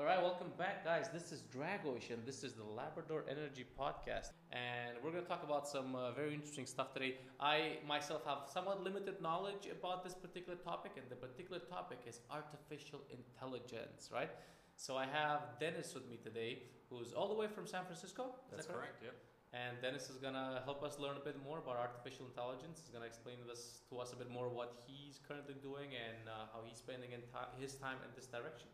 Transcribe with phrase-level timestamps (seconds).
[0.00, 1.10] All right, welcome back, guys.
[1.12, 4.32] This is Dragoish, and this is the Labrador Energy Podcast.
[4.50, 7.16] And we're going to talk about some uh, very interesting stuff today.
[7.38, 12.20] I myself have somewhat limited knowledge about this particular topic, and the particular topic is
[12.30, 14.30] artificial intelligence, right?
[14.74, 18.22] So I have Dennis with me today, who's all the way from San Francisco.
[18.48, 19.02] Is That's that correct?
[19.04, 19.12] Yep.
[19.52, 22.80] And Dennis is gonna help us learn a bit more about artificial intelligence.
[22.80, 26.48] He's gonna explain this to us a bit more what he's currently doing and uh,
[26.54, 28.68] how he's spending in ti- his time in this direction.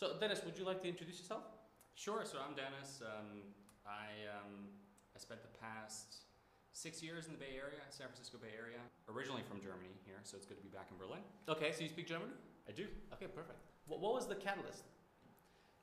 [0.00, 1.44] So, Dennis, would you like to introduce yourself?
[1.92, 2.24] Sure.
[2.24, 3.04] So I'm Dennis.
[3.04, 3.44] Um,
[3.84, 4.72] I um,
[5.12, 6.24] I spent the past
[6.72, 8.80] six years in the Bay Area, San Francisco Bay Area.
[9.12, 11.20] Originally from Germany here, so it's good to be back in Berlin.
[11.52, 12.32] Okay, so you speak German?
[12.64, 12.88] I do.
[13.12, 13.60] Okay, perfect.
[13.92, 14.88] What, what was the catalyst?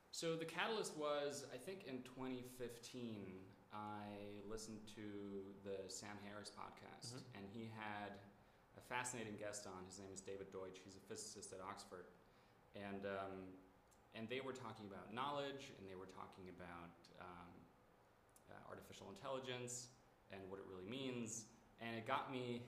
[0.10, 3.38] So the catalyst was, I think, in 2015.
[3.70, 7.38] I listened to the Sam Harris podcast, Mhm.
[7.38, 8.18] and he had
[8.80, 9.86] a fascinating guest on.
[9.86, 10.82] His name is David Deutsch.
[10.82, 12.10] He's a physicist at Oxford,
[12.74, 13.54] and um,
[14.17, 17.54] and they were talking about knowledge, and they were talking about um,
[18.49, 19.93] uh, artificial intelligence
[20.34, 21.46] and what it really means.
[21.79, 22.65] And it got me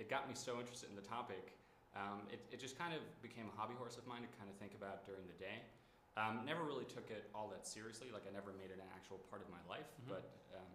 [0.00, 1.52] it got me so interested in the topic.
[1.94, 4.56] Um, it, it just kind of became a hobby horse of mine to kind of
[4.56, 5.60] think about during the day.
[6.16, 8.08] Um, never really took it all that seriously.
[8.08, 10.16] Like I never made it an actual part of my life, Mhm.
[10.16, 10.24] but
[10.56, 10.72] um,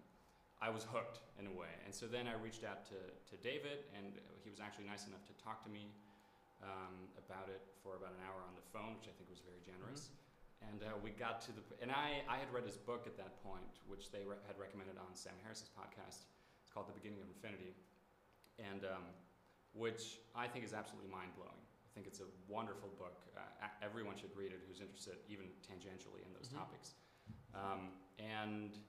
[0.62, 1.74] I was hooked in a way.
[1.84, 4.14] And so then I reached out to, to David, and
[4.46, 5.90] he was actually nice enough to talk to me
[6.64, 9.60] um, about it for about an hour on the phone, which I think was very
[9.66, 10.12] generous.
[10.64, 13.44] And uh, we got to the, and I, I had read his book at that
[13.44, 16.26] point, which they re- had recommended on Sam Harris's podcast.
[16.64, 17.76] It's called The Beginning of Infinity,
[18.58, 19.06] and um,
[19.76, 21.60] which I think is absolutely mind blowing.
[21.86, 23.22] I think it's a wonderful book.
[23.36, 26.58] Uh, everyone should read it who's interested, even tangentially, in those Mhm.
[26.60, 26.96] topics.
[27.54, 28.80] Um, and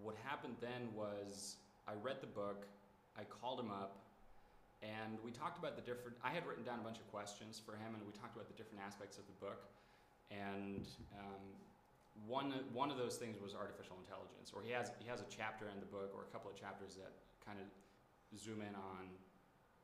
[0.00, 1.56] what happened then was
[1.88, 2.66] I read the book,
[3.16, 4.04] I called him up,
[4.82, 6.16] and we talked about the different.
[6.24, 8.56] I had written down a bunch of questions for him, and we talked about the
[8.56, 9.68] different aspects of the book.
[10.30, 10.86] And
[11.18, 11.44] um,
[12.26, 15.68] one one of those things was artificial intelligence, or he has he has a chapter
[15.68, 17.12] in the book, or a couple of chapters that
[17.44, 17.66] kind of
[18.38, 19.04] zoom in on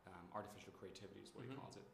[0.06, 1.50] um, artificial creativity, is what Mhm.
[1.50, 1.86] he calls it.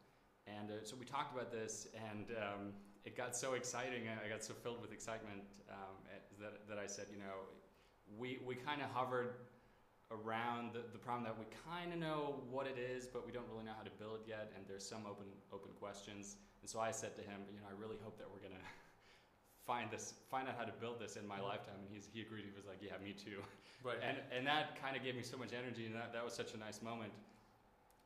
[0.46, 2.72] And uh, so we talked about this, and um,
[3.04, 4.06] it got so exciting.
[4.10, 7.46] I got so filled with excitement um, at- that, that I said, you know,
[8.18, 9.34] we, we kind of hovered
[10.12, 13.48] around the, the problem that we kind of know what it is, but we don't
[13.50, 16.36] really know how to build it yet, and there's some open open questions.
[16.60, 18.60] And so I said to him, you know, I really hope that we're gonna
[19.66, 21.48] find this, find out how to build this in my Mhm.
[21.48, 21.78] lifetime.
[21.80, 22.44] And he's, he agreed.
[22.44, 23.42] He was like, yeah, me too.
[23.82, 23.98] Right.
[24.00, 26.54] And and that kind of gave me so much energy, and that, that was such
[26.54, 27.10] a nice moment.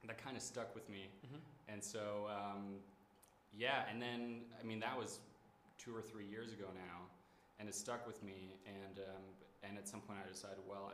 [0.06, 1.10] That kind of stuck with me.
[1.26, 1.40] Mhm.
[1.68, 2.80] And so, um,
[3.52, 5.18] yeah, and then, I mean, that was
[5.76, 7.04] two or three years ago now,
[7.58, 8.56] and it stuck with me.
[8.64, 9.22] And, um,
[9.64, 10.92] and at some point, I decided, well,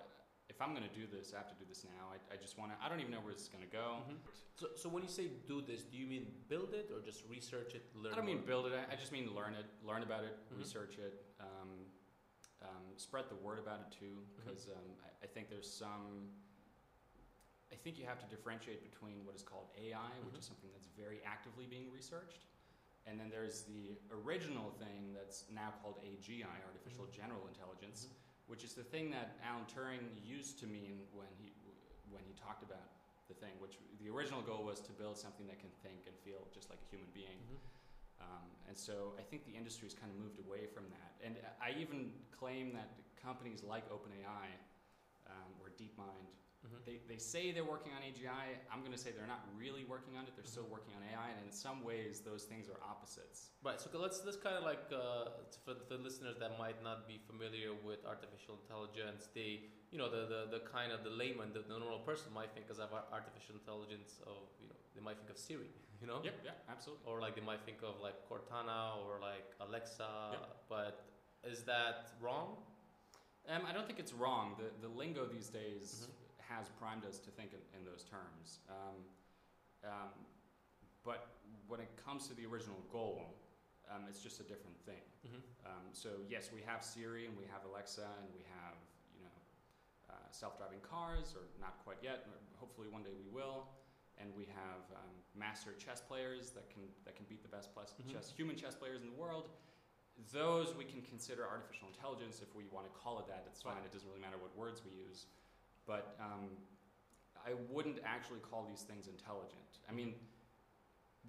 [0.52, 2.12] if I'm going to do this, I have to do this now.
[2.12, 4.04] I, I just want to, I don't even know where this is going to go.
[4.04, 4.20] Mhm.
[4.54, 7.72] So, so when you say do this, do you mean build it or just research
[7.74, 10.24] it, learn I don't mean build it, I I just mean learn it, learn about
[10.28, 10.58] it, Mhm.
[10.60, 11.70] research it, um,
[12.60, 16.28] um, spread the word about it too, because um, I, I think there's some.
[17.72, 20.86] I think you have to differentiate between what is called AI, which is something that's
[20.94, 22.44] very actively being researched,
[23.06, 27.12] and then there's the original thing that's now called AGI, artificial Mhm.
[27.16, 28.14] general intelligence, Mhm.
[28.52, 31.56] Which is the thing that Alan Turing used to mean when he
[32.12, 32.84] when he talked about
[33.32, 33.56] the thing.
[33.64, 36.76] Which the original goal was to build something that can think and feel just like
[36.84, 37.40] a human being.
[37.48, 37.56] Mhm.
[38.20, 41.16] Um, and so I think the industry has kind of moved away from that.
[41.24, 44.52] And I even claim that companies like OpenAI
[45.32, 46.28] um, or DeepMind,
[46.64, 46.84] Mhm.
[46.86, 48.46] they, they say they're working on AGI.
[48.70, 50.32] I'm going to say they're not really working on it.
[50.36, 50.70] They're still Mhm.
[50.76, 51.28] working on AI.
[51.30, 53.50] And in some ways, those things are opposites.
[53.62, 53.80] Right.
[53.80, 55.30] So let's let's kind of like uh,
[55.64, 59.50] for the listeners that might not be familiar with artificial intelligence, they
[59.90, 62.66] you know the the, the kind of the layman, the, the normal person might think
[62.70, 65.70] as of artificial intelligence of you know they might think of Siri,
[66.00, 67.04] you know, Yep, yeah, absolutely.
[67.10, 70.08] or like they might think of like Cortana or like Alexa.
[70.32, 70.56] Yep.
[70.68, 70.94] But
[71.44, 72.62] is that wrong?
[73.48, 74.54] Um, I don't think it's wrong.
[74.60, 76.12] The, the lingo these days Mhm.
[76.52, 78.60] Has primed us to think in, in those terms.
[78.68, 78.98] Um,
[79.84, 80.12] um,
[81.04, 81.34] but
[81.66, 83.34] when it comes to the original goal,
[83.90, 85.02] um, it's just a different thing.
[85.26, 85.42] Mm-hmm.
[85.66, 88.78] Um, so yes, we have Siri and we have Alexa and we have
[89.16, 89.38] you know
[90.12, 92.26] uh, self-driving cars, or not quite yet.
[92.56, 93.66] Hopefully one day we will.
[94.20, 97.94] And we have um, master chess players that can that can beat the best plus
[97.96, 98.12] Mhm.
[98.12, 99.48] chess human chess players in the world.
[100.30, 103.44] Those we can consider artificial intelligence if we want to call it that.
[103.48, 103.82] It's fine.
[103.82, 105.26] It doesn't really matter what words we use.
[105.86, 106.48] But um,
[107.46, 109.78] I wouldn't actually call these things intelligent.
[109.88, 110.14] I mean,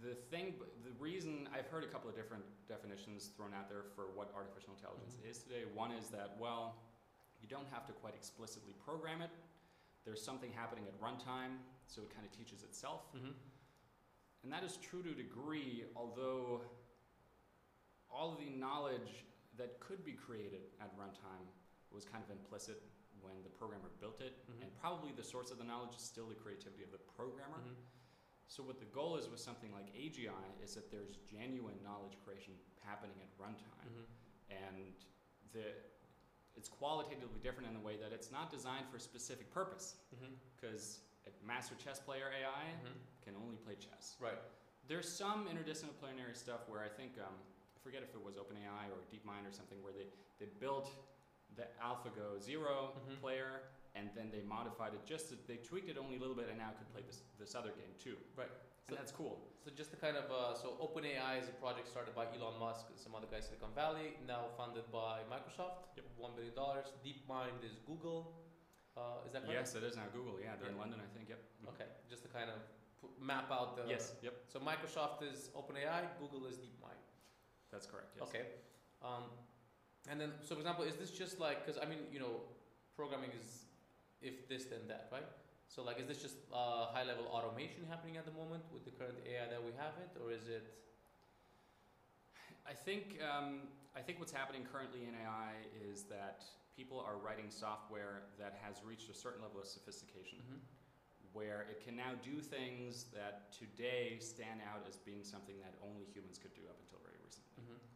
[0.02, 4.08] the thing, the reason I've heard a couple of different definitions thrown out there for
[4.16, 5.30] what artificial intelligence Mhm.
[5.30, 5.66] is today.
[5.66, 6.76] One is that, well,
[7.42, 9.30] you don't have to quite explicitly program it.
[10.06, 13.12] There's something happening at runtime, so it kind of teaches itself.
[13.14, 13.32] Mm-hmm.
[14.44, 16.62] And that is true to a degree, although
[18.10, 19.26] all of the knowledge
[19.58, 21.48] that could be created at runtime
[21.92, 22.82] was kind of implicit
[23.24, 24.62] when the programmer built it, Mhm.
[24.64, 27.58] and probably the source of the knowledge is still the creativity of the programmer.
[27.60, 27.75] Mhm.
[28.48, 32.60] So what the goal is with something like AGI is that there's genuine knowledge creation
[32.81, 34.06] happening at runtime, Mhm.
[34.50, 34.96] and
[35.52, 35.74] the
[36.56, 39.98] it's qualitatively different in the way that it's not designed for a specific purpose.
[40.56, 42.94] Because a master chess player AI Mhm.
[43.22, 44.16] can only play chess.
[44.20, 44.38] Right.
[44.86, 47.34] There's some interdisciplinary stuff where I think um,
[47.75, 50.92] I forget if it was OpenAI or DeepMind or something where they, they built
[51.56, 53.20] the AlphaGo 0 Mhm.
[53.22, 53.62] player
[53.96, 56.70] and then they modified it just they tweaked it only a little bit and now
[56.72, 58.18] it could play this this other game too.
[58.36, 58.50] Right.
[58.88, 59.36] And So- that's cool.
[59.64, 62.90] So just the kind of uh, so OpenAI is a project started by Elon Musk
[62.90, 65.96] and some other guys in Silicon Valley, now funded by Microsoft.
[65.96, 66.06] Yep.
[66.18, 66.88] One billion dollars.
[67.06, 68.22] DeepMind is Google.
[68.98, 69.54] Uh, is that correct?
[69.60, 70.40] Yes, it is now Google.
[70.40, 71.30] Yeah, they're in London, I think.
[71.30, 71.40] Yep.
[71.64, 71.70] Mhm.
[71.70, 71.88] Okay.
[72.10, 72.60] Just to kind of
[73.20, 73.84] map out the.
[73.88, 74.16] yes.
[74.22, 74.34] Yep.
[74.50, 76.02] So Microsoft is OpenAI.
[76.20, 77.00] Google is DeepMind.
[77.72, 78.16] That's correct.
[78.18, 78.28] Yes.
[78.30, 78.46] Okay.
[79.02, 79.32] Um,
[80.10, 82.42] and then, so for example, is this just like, because I mean, you know,
[82.96, 83.66] programming is
[84.22, 85.28] if this then that, right?
[85.68, 88.92] So like, is this just uh, high level automation happening at the moment with the
[88.92, 90.64] current AI that we have it, or is it?
[92.70, 95.54] I think um, I think what's happening currently in AI
[95.92, 96.44] is that
[96.76, 100.40] people are writing software that has reached a certain level of sophistication,
[101.34, 106.06] where it can now do things that today stand out as being something that only
[106.14, 107.54] humans could do up until very recently.
[107.62, 107.93] Mhm.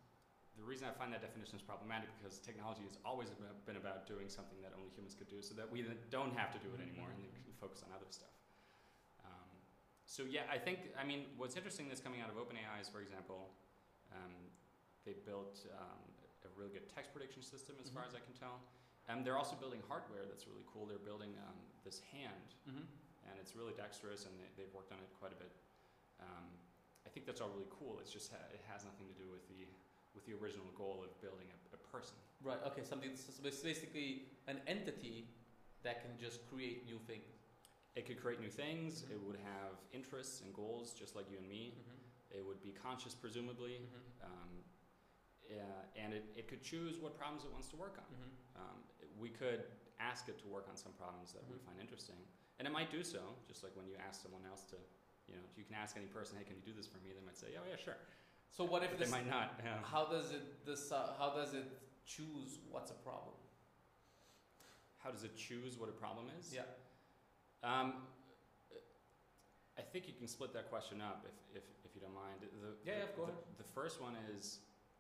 [0.58, 3.30] The reason I find that definition is problematic because technology has always
[3.70, 6.60] been about doing something that only humans could do, so that we don't have to
[6.66, 8.34] do it anymore and then can focus on other stuff.
[9.22, 9.54] Um,
[10.10, 13.00] so yeah, I think I mean what's interesting that's coming out of OpenAI is, for
[13.06, 13.54] example,
[14.12, 14.34] um,
[15.06, 16.10] they built um,
[16.44, 18.10] a really good text prediction system, as far Mhm.
[18.12, 18.58] as I can tell.
[19.08, 20.84] And they're also building hardware that's really cool.
[20.90, 21.56] They're building um,
[21.86, 22.84] this hand Mm-hmm.
[23.30, 25.54] and it's really dexterous, and they, they've worked on it quite a bit.
[26.20, 26.50] Um,
[27.06, 28.00] I think that's all really cool.
[28.04, 29.64] It's just ha- it has nothing to do with the
[30.18, 32.18] with the original goal of building a, a person.
[32.42, 32.58] Right.
[32.74, 32.82] Okay.
[32.82, 33.14] Something.
[33.14, 35.30] So it's basically an entity
[35.86, 37.30] that can just create new things.
[37.94, 39.06] It could create new things.
[39.06, 39.12] Mhm.
[39.14, 41.78] It would have interests and goals, just like you and me.
[41.78, 42.38] Mm-hmm.
[42.42, 43.88] It would be conscious, presumably,
[44.22, 44.52] um,
[45.48, 45.64] yeah,
[45.96, 48.10] and it, it could choose what problems it wants to work on.
[48.12, 48.62] Mm-hmm.
[48.62, 48.78] Um,
[49.18, 49.64] we could
[50.02, 51.66] ask it to work on some problems that we Mhm.
[51.66, 52.20] find interesting,
[52.60, 53.22] and it might do so.
[53.48, 54.78] Just like when you ask someone else to,
[55.30, 57.22] you know, you can ask any person, "Hey, can you do this for me?" They
[57.26, 57.98] might say, "Oh yeah, sure."
[58.58, 59.12] So what if But this?
[59.12, 59.54] they might not.
[59.64, 59.78] Yeah.
[59.84, 60.92] How does it this?
[60.92, 61.66] Uh, how does it
[62.08, 63.36] choose what's a problem?
[64.98, 66.52] How does it choose what a problem is?
[66.56, 66.62] Yeah.
[67.64, 67.94] Um,
[69.78, 71.24] I think you can split that question up
[71.54, 72.42] if, if, if you don't mind.
[72.42, 74.58] The, Yeah, the, yeah, go the, the first one is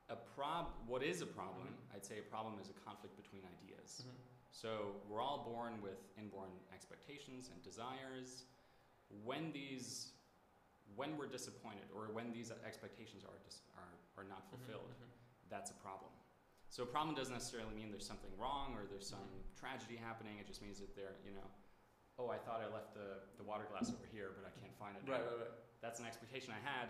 [0.09, 0.67] a prob.
[0.85, 1.65] What is a problem?
[1.67, 1.95] Mhm.
[1.95, 4.03] I'd say a problem is a conflict between ideas.
[4.05, 4.21] Mm-hmm.
[4.51, 8.43] So we're all born with inborn expectations and desires.
[9.25, 10.11] When these,
[10.95, 14.63] when we're disappointed, or when these expectations are dis, are, are not Mm-hmm.
[14.63, 14.91] fulfilled,
[15.49, 16.11] that's a problem.
[16.69, 19.55] So a problem doesn't necessarily mean there's something wrong or there's some Mhm.
[19.59, 20.37] tragedy happening.
[20.39, 21.47] It just means that there, you know,
[22.19, 24.97] oh, I thought I left the, the water glass over here, but I can't find
[24.97, 25.03] it.
[25.09, 25.21] Right.
[25.23, 25.37] Right.
[25.39, 25.51] Right.
[25.81, 26.89] That's an expectation I had,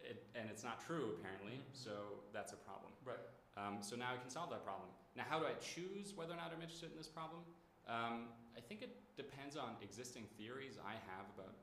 [0.00, 1.58] it, and it's not true apparently.
[1.62, 1.74] Mhm.
[1.76, 2.92] So that's a problem.
[3.04, 3.20] Right.
[3.56, 4.90] Um, so now I can solve that problem.
[5.14, 7.44] Now, how do I choose whether or not I'm interested in this problem?
[7.86, 11.54] Um, I think it depends on existing theories I have about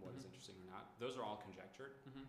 [0.00, 0.26] what is Mhm.
[0.32, 0.98] interesting or not.
[0.98, 1.92] Those are all conjectured.
[2.08, 2.24] Mm-hmm.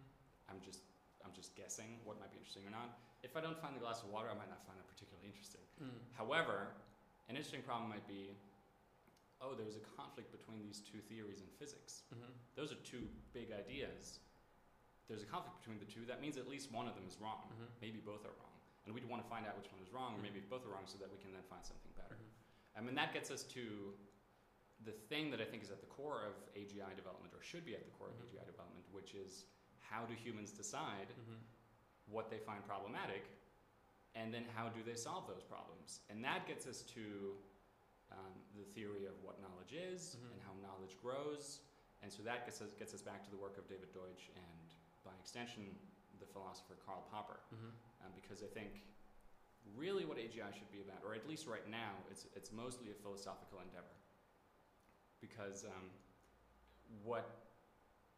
[0.50, 0.82] I'm just
[1.24, 3.00] I'm just guessing what might be interesting or not.
[3.24, 5.62] If I don't find the glass of water, I might not find that particularly interesting.
[5.82, 5.96] Mm.
[6.12, 6.76] However,
[7.30, 8.36] an interesting problem might be,
[9.40, 12.04] oh, there's a conflict between these two theories in physics.
[12.14, 12.28] Mm-hmm.
[12.56, 14.20] Those are two big ideas.
[15.08, 16.04] There's a conflict between the two.
[16.06, 17.48] That means at least one of them is wrong.
[17.56, 17.68] Mhm.
[17.80, 18.52] Maybe both are wrong.
[18.86, 20.50] And we'd want to find out which one is wrong, or maybe Mhm.
[20.50, 22.16] both are wrong so that we can then find something better.
[22.16, 22.78] Mm-hmm.
[22.78, 23.98] I mean, that gets us to
[24.86, 27.74] the thing that I think is at the core of AGI development, or should be
[27.76, 28.20] at the core Mhm.
[28.20, 29.46] of AGI development, which is
[29.80, 31.40] how do humans decide Mm-hmm.
[32.08, 33.24] what they find problematic,
[34.16, 36.02] and then how do they solve those problems?
[36.10, 37.38] And that gets us to
[38.12, 40.32] um, the theory of what knowledge is Mhm.
[40.34, 41.62] and how knowledge grows.
[42.04, 44.76] And so that gets us, gets us back to the work of David Deutsch and,
[45.04, 45.80] by extension,
[46.20, 47.40] the philosopher Karl Popper.
[47.56, 48.06] Mm-hmm.
[48.06, 48.84] Um, because I think
[49.76, 52.94] really what AGI should be about, or at least right now, it's, it's mostly a
[52.94, 53.96] philosophical endeavor.
[55.24, 55.88] Because um,
[57.04, 57.24] what,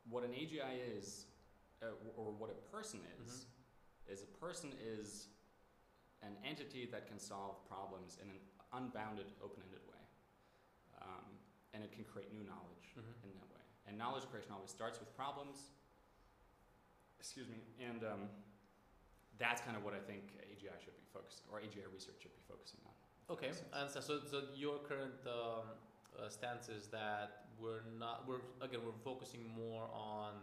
[0.10, 1.26] what an AGI is,
[1.84, 3.46] uh, or what a person is,
[4.10, 5.28] is a person is
[6.26, 8.42] an entity that can solve problems in an
[8.74, 10.02] unbounded, open-ended way.
[11.02, 11.30] Um,
[11.74, 13.28] and it can create new knowledge Mm-hmm.
[13.28, 13.60] in that way.
[13.92, 15.76] And knowledge creation always starts with problems.
[17.20, 17.60] Excuse me.
[17.84, 18.32] And um,
[19.38, 22.46] that's kind of what I think AGI should be focusing, or AGI research should be
[22.48, 22.96] focusing on.
[23.36, 23.52] Okay,
[23.90, 25.76] so, so your current um,
[26.20, 30.34] uh, stance is that we're not we're again we're focusing more on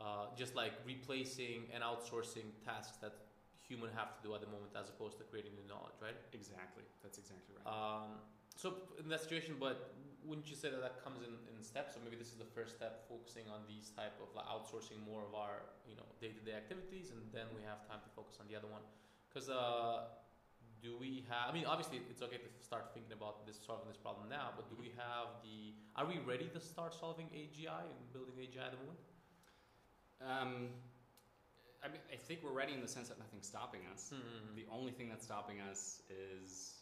[0.00, 3.12] uh, just like replacing and outsourcing tasks that
[3.60, 6.16] human have to do at the moment, as opposed to creating new knowledge, right?
[6.32, 6.82] Exactly.
[7.02, 7.68] That's exactly right.
[7.68, 8.18] Um,
[8.56, 11.94] so in that situation, but wouldn't you say that that comes in, in steps?
[11.94, 15.22] So maybe this is the first step, focusing on these type of like outsourcing more
[15.22, 18.36] of our you know day to day activities, and then we have time to focus
[18.40, 18.82] on the other one.
[19.28, 20.10] Because uh,
[20.82, 21.50] do we have?
[21.50, 24.68] I mean, obviously it's okay to start thinking about this solving this problem now, but
[24.70, 25.74] do we have the?
[25.96, 29.00] Are we ready to start solving AGI and building AGI at the moment?
[30.20, 30.68] Um,
[31.82, 34.12] I mean, I think we're ready in the sense that nothing's stopping us.
[34.12, 34.56] Mm-hmm.
[34.56, 36.76] The only thing that's stopping us is,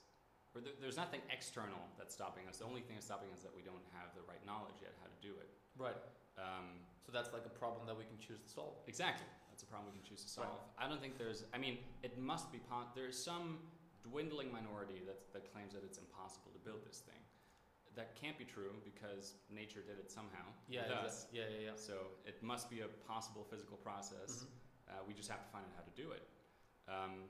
[0.54, 2.58] or th- there's nothing external that's stopping us.
[2.58, 4.94] The only thing that's stopping us is that we don't have the right knowledge yet
[4.98, 5.50] how to do it.
[5.78, 5.94] Right.
[6.38, 8.74] Um, So that's like a problem that we can choose to solve.
[8.90, 9.26] exactly.
[9.50, 10.50] That's a problem we can choose to Right.
[10.50, 10.60] solve.
[10.78, 11.44] I don't think there's.
[11.54, 12.58] I mean, it must be.
[12.58, 13.58] Po- there is some
[14.02, 17.20] dwindling minority that that claims that it's impossible to build this thing.
[17.96, 20.46] That can't be true because nature did it somehow.
[20.68, 20.82] Yeah.
[20.86, 21.48] with exact- Yeah.
[21.48, 21.58] Yeah.
[21.72, 21.76] Yeah.
[21.76, 24.44] So it must be a possible physical process.
[24.44, 24.48] Mhm.
[24.88, 26.22] Uh, we just have to find out how to do it.
[26.86, 27.28] Um,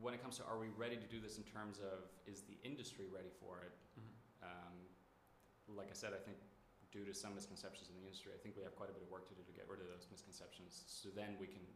[0.00, 2.58] when it comes to are we ready to do this in terms of is the
[2.64, 3.72] industry ready for it?
[4.00, 4.12] Mhm.
[4.42, 4.88] Um,
[5.68, 6.38] like I said, I think
[6.90, 9.10] due to some misconceptions in the industry, I think we have quite a bit of
[9.10, 11.66] work to do to get rid of those misconceptions so then we can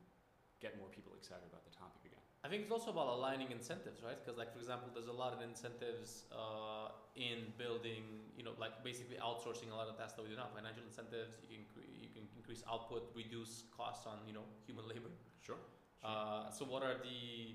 [0.61, 2.20] get more people excited about the topic again.
[2.43, 4.17] I think it's also about aligning incentives, right?
[4.17, 8.83] Because, like for example, there's a lot of incentives uh, in building, you know, like
[8.83, 10.49] basically outsourcing a lot of tasks that we do now.
[10.55, 15.13] Financial incentives, you can you can increase output, reduce costs on you know human labor.
[15.45, 15.61] Sure.
[16.03, 17.53] Uh, so, what are the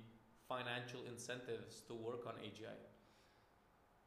[0.48, 2.78] financial incentives to work on AGI?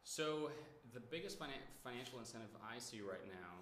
[0.04, 0.50] So
[0.94, 3.52] the biggest finan- financial incentive I see right now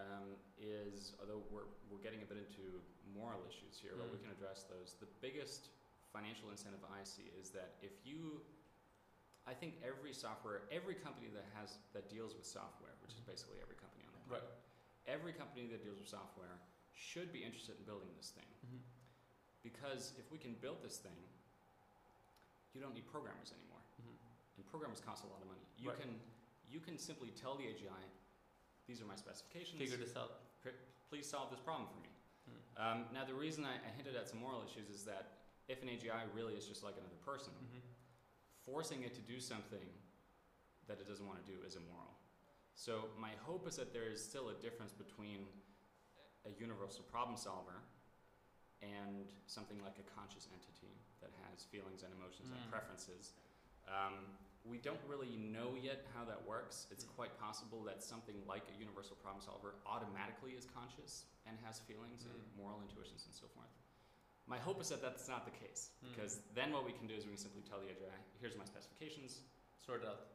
[0.00, 2.80] um, is, although we're, we're getting a bit into
[3.12, 4.22] moral issues here, but we Mm.
[4.24, 4.94] can address those.
[5.00, 5.68] The biggest
[6.12, 8.42] financial incentive I see is that if you,
[9.46, 13.62] I think every software, every company that has that deals with software, which is basically
[13.62, 15.10] every company on the planet, Right.
[15.10, 16.58] every company that deals with software
[16.94, 18.82] should be interested in building this thing Mm-hmm.
[19.62, 21.16] because if we can build this thing,
[22.74, 24.16] you don't need programmers anymore Mm-hmm.
[24.58, 25.62] and programmers cost a lot of money.
[25.78, 25.98] You Right.
[26.00, 26.12] can
[26.70, 28.04] you can simply tell the AGI,
[28.86, 29.74] these are my specifications.
[29.78, 30.46] Figure this out.
[31.10, 32.06] Please solve this problem for me.
[32.46, 32.54] Mm.
[32.78, 35.88] Um, now the reason I, I hinted at some moral issues is that if an
[35.88, 37.80] AGI really is just like another person, Mm-hmm.
[38.64, 39.88] forcing it to do something
[40.86, 42.16] that it doesn't want to do is immoral.
[42.74, 45.46] So my hope is that there is still a difference between
[46.46, 47.82] a universal problem solver
[48.82, 52.70] and something like a conscious entity that has feelings and emotions and Mm.
[52.70, 53.34] preferences.
[53.86, 56.86] Um, we don't really know yet how that works.
[56.90, 61.80] It's quite possible that something like a universal problem solver automatically is conscious and has
[61.80, 62.56] feelings and Mm.
[62.56, 63.72] moral intuitions and so forth.
[64.50, 66.10] My hope is that that's not the case Mm.
[66.10, 68.66] because then what we can do is we can simply tell the AGI, here's my
[68.66, 69.46] specifications,
[69.86, 70.26] Sort it out.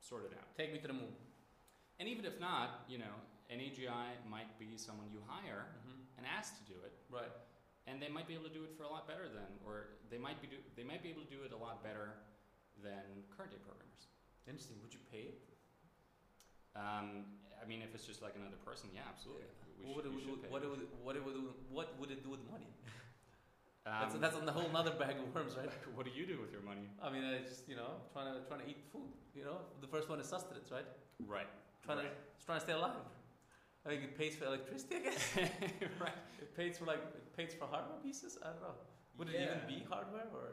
[0.00, 0.48] sort it out.
[0.56, 1.12] Take me to the moon.
[2.00, 3.14] And even if not, you know,
[3.52, 6.16] an AGI might be someone you hire Mm-hmm.
[6.18, 7.30] and ask to do it, Right.
[7.86, 10.18] and they might be able to do it for a lot better than, or they
[10.18, 12.16] might be do, they might be able to do it a lot better
[12.82, 13.04] than
[13.36, 14.08] current day programmers.
[14.48, 14.80] Interesting.
[14.82, 15.38] Would you pay it?
[16.74, 17.26] Um,
[17.62, 19.44] I mean, if it's just like another person, yeah, absolutely.
[19.84, 22.72] What, should, would it, would- what, would, what, would, what would it do with money?
[23.84, 25.70] that's, Um, that's on the whole nother bag of worms, right?
[25.94, 26.88] what do you do with your money?
[27.02, 29.10] I mean, I just you know trying to trying to eat food.
[29.34, 30.86] You know, the first one is sustenance, right?
[31.26, 31.48] Right.
[31.84, 32.04] Trying right.
[32.04, 33.04] to it's trying to stay alive.
[33.84, 34.96] I think it pays for electricity.
[34.96, 35.20] I guess
[36.00, 36.16] right.
[36.40, 38.38] it pays for like it pays for hardware pieces.
[38.42, 38.76] I don't know.
[39.18, 40.48] Would it even be hardware or?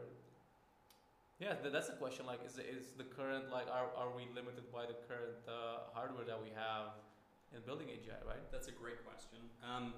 [1.40, 2.28] Yeah, th- that's a question.
[2.28, 6.26] Like, is is the current like are are we limited by the current uh, hardware
[6.26, 6.94] that we have
[7.56, 8.22] in building AGI?
[8.28, 8.44] Right.
[8.52, 9.40] That's a great question.
[9.64, 9.94] Um,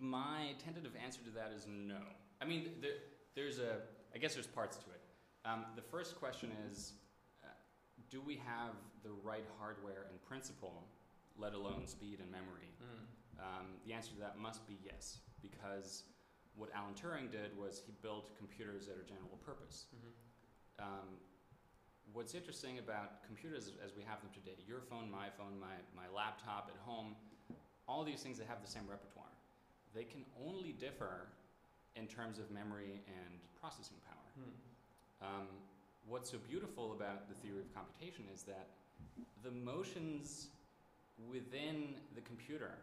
[0.00, 2.00] my tentative answer to that is no.
[2.40, 2.98] I mean, there,
[3.34, 3.78] there's a,
[4.14, 5.00] I guess there's parts to it.
[5.44, 6.92] Um, the first question is,
[7.44, 7.48] uh,
[8.10, 10.84] do we have the right hardware and principle,
[11.36, 12.70] let alone speed and memory?
[12.82, 13.42] Mm.
[13.42, 16.04] Um, the answer to that must be yes, because
[16.56, 19.86] what Alan Turing did was he built computers that are general purpose.
[19.94, 20.84] Mm-hmm.
[20.84, 21.08] Um,
[22.12, 26.10] what's interesting about computers as we have them today, your phone, my phone, my, my
[26.10, 27.14] laptop at home,
[27.86, 29.27] all these things that have the same repertoire,
[29.98, 31.26] they can only differ
[31.96, 34.30] in terms of memory and processing power.
[34.38, 35.26] Mm.
[35.26, 35.46] Um,
[36.06, 38.68] what's so beautiful about the theory of computation is that
[39.42, 40.46] the motions
[41.28, 42.78] within the computer,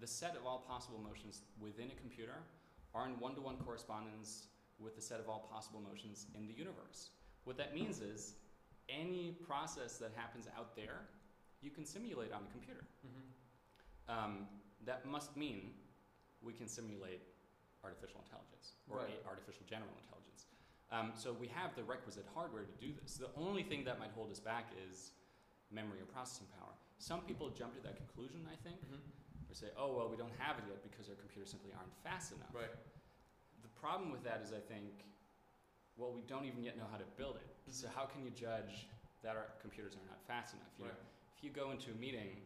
[0.00, 2.40] the set of all possible motions within a computer,
[2.94, 4.46] are in one to one correspondence
[4.80, 7.10] with the set of all possible motions in the universe.
[7.44, 8.32] What that means is
[8.88, 11.00] any process that happens out there,
[11.60, 12.84] you can simulate on a computer.
[13.06, 14.24] Mm-hmm.
[14.24, 14.46] Um,
[14.86, 15.70] that must mean
[16.44, 17.22] we can simulate
[17.82, 19.24] artificial intelligence or Right.
[19.26, 20.46] artificial general intelligence.
[20.90, 23.16] Um, so we have the requisite hardware to do this.
[23.16, 25.12] The only thing that might hold us back is
[25.70, 26.72] memory or processing power.
[26.98, 29.50] Some people jump to that conclusion, I think, Mm-hmm.
[29.50, 32.32] or say, oh well, we don't have it yet because our computers simply aren't fast
[32.32, 32.54] enough.
[32.54, 32.70] Right.
[33.62, 35.04] The problem with that is, I think,
[35.96, 37.48] well, we don't even yet know how to build it.
[37.72, 38.88] So how can you judge
[39.22, 40.70] that our computers are not fast enough?
[40.78, 40.94] You Right.
[40.94, 41.00] know,
[41.36, 42.40] if you go into a meeting,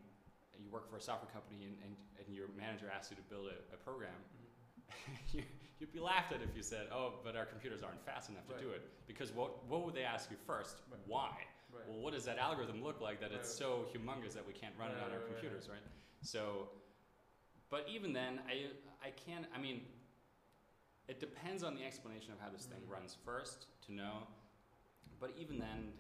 [0.61, 1.93] you work for a software company, and, and,
[2.27, 4.47] and your manager asks you to build a, a program, Mhm.
[5.35, 5.43] you,
[5.79, 8.59] you'd be laughed at if you said, "Oh, but our computers aren't fast enough Right.
[8.59, 10.77] to do it." Because what what would they ask you first?
[10.91, 11.01] Right.
[11.07, 11.31] Why?
[11.73, 11.85] Right.
[11.89, 14.91] Well, what does that algorithm look like that it's so humongous that we can't run
[14.91, 15.85] it on our right, right, computers, right?
[16.23, 16.71] So,
[17.71, 18.67] but even then, I
[19.07, 19.45] I can't.
[19.55, 19.83] I mean,
[21.07, 22.91] it depends on the explanation of how this thing Mhm.
[22.93, 24.27] runs first to know.
[25.21, 25.93] But even then,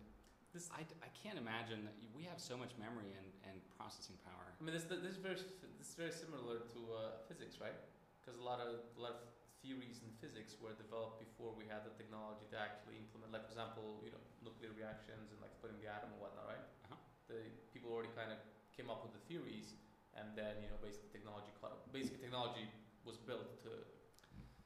[0.59, 4.51] This- I, I can't imagine that we have so much memory and, and processing power.
[4.59, 5.39] I mean, this this is very
[5.79, 7.79] this is very similar to uh, physics, right?
[8.19, 9.23] Because a lot of a lot of
[9.63, 13.31] theories in physics were developed before we had the technology to actually implement.
[13.31, 16.67] Like, for example, you know, nuclear reactions and like splitting the atom and whatnot, right?
[16.91, 16.99] Uh-huh.
[17.31, 17.39] The
[17.71, 18.43] people already kind of
[18.75, 19.79] came up with the theories,
[20.19, 21.87] and then you know, basically technology caught up.
[21.95, 22.67] Basically, technology
[23.07, 23.71] was built to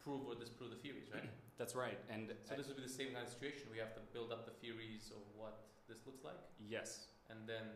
[0.00, 1.28] prove or disprove the theories, right?
[1.60, 2.00] That's right.
[2.08, 3.68] And so this would be the same kind of situation.
[3.68, 7.68] We have to build up the theories of what this looks like, yes, and then,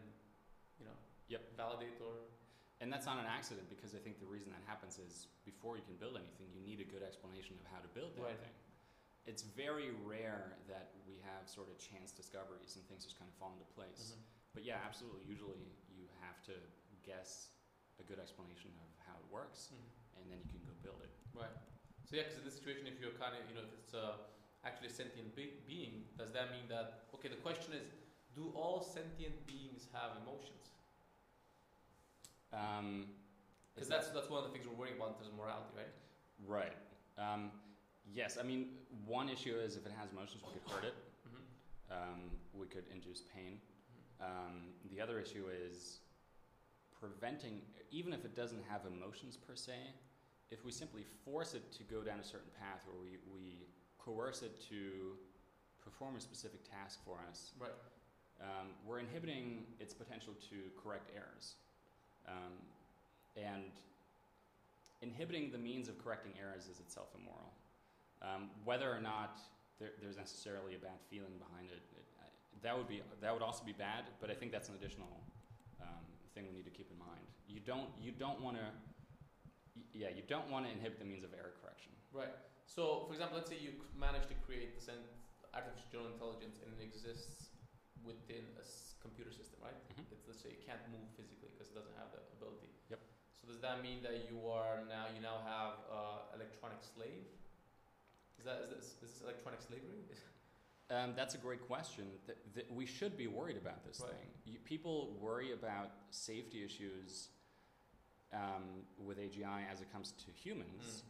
[0.81, 0.97] you know,
[1.29, 1.57] Yep.
[1.57, 2.33] validate or
[2.81, 5.85] And that's not an accident because I think the reason that happens is before you
[5.89, 8.39] can build anything, you need a good explanation of how to build that Right.
[8.39, 8.53] thing.
[9.25, 13.37] It's very rare that we have sort of chance discoveries and things just kind of
[13.41, 14.15] fall into place.
[14.53, 15.25] But yeah, absolutely.
[15.25, 16.53] Usually you have to
[17.03, 17.49] guess
[17.99, 19.89] a good explanation of how it works Mhm.
[20.21, 21.11] and then you can go build it.
[21.33, 21.51] Right.
[22.05, 24.19] So yeah, because in this situation, if you're kind of, you know, if it's uh,
[24.65, 27.09] actually a sentient be- being, does that mean that?
[27.15, 27.89] Okay, the question is,
[28.37, 30.77] do all sentient beings have emotions?
[32.53, 33.07] Um,
[33.75, 35.73] Because is that's that's one of the things we're worrying about in terms of morality,
[35.75, 35.93] right?
[36.47, 36.77] right.
[37.17, 37.51] Um,
[38.13, 38.69] yes, I mean,
[39.07, 40.95] one issue is if it has emotions, we could hurt it.
[41.27, 41.93] Mm-hmm.
[41.93, 42.21] Um,
[42.53, 43.59] we could induce pain.
[44.21, 46.01] Um, the other issue is
[46.99, 49.75] preventing, even if it doesn't have emotions per se,
[50.51, 53.67] if we simply force it to go down a certain path or we, we
[53.99, 55.17] coerce it to
[55.83, 57.71] perform a specific task for us, Right.
[58.41, 61.55] Um, we're inhibiting its potential to correct errors.
[62.29, 62.53] Um,
[63.37, 63.73] and
[65.01, 67.53] inhibiting the means of correcting errors is itself immoral.
[68.23, 69.39] Um, whether or not
[69.79, 72.29] there, there's necessarily a bad feeling behind it, it I,
[72.65, 74.09] that would be that would also be bad.
[74.21, 75.21] But I think that's an additional
[75.81, 77.29] um, thing we need to keep in mind.
[77.47, 78.67] You don't you don't want to
[79.93, 81.93] yeah you don't want to inhibit the means of error correction.
[82.13, 82.33] Right.
[82.65, 84.93] So, for example, let's say you manage to create the
[85.55, 87.46] artificial general intelligence and it exists
[88.07, 89.75] within a s- computer system, right?
[89.93, 90.07] Mhm.
[90.13, 92.71] It's, let's say it can't move physically because it doesn't have the ability.
[92.91, 93.01] Yep.
[93.35, 97.27] So does that mean that you are now you now have uh, electronic slave?
[98.39, 100.05] Is that is this, is this electronic slavery?
[100.89, 102.05] Um, that's a great question.
[102.27, 104.13] Th- th- we should be worried about this Right.
[104.13, 104.29] thing.
[104.45, 107.31] You, people worry about safety issues
[108.33, 111.03] um, with AGI as it comes to humans.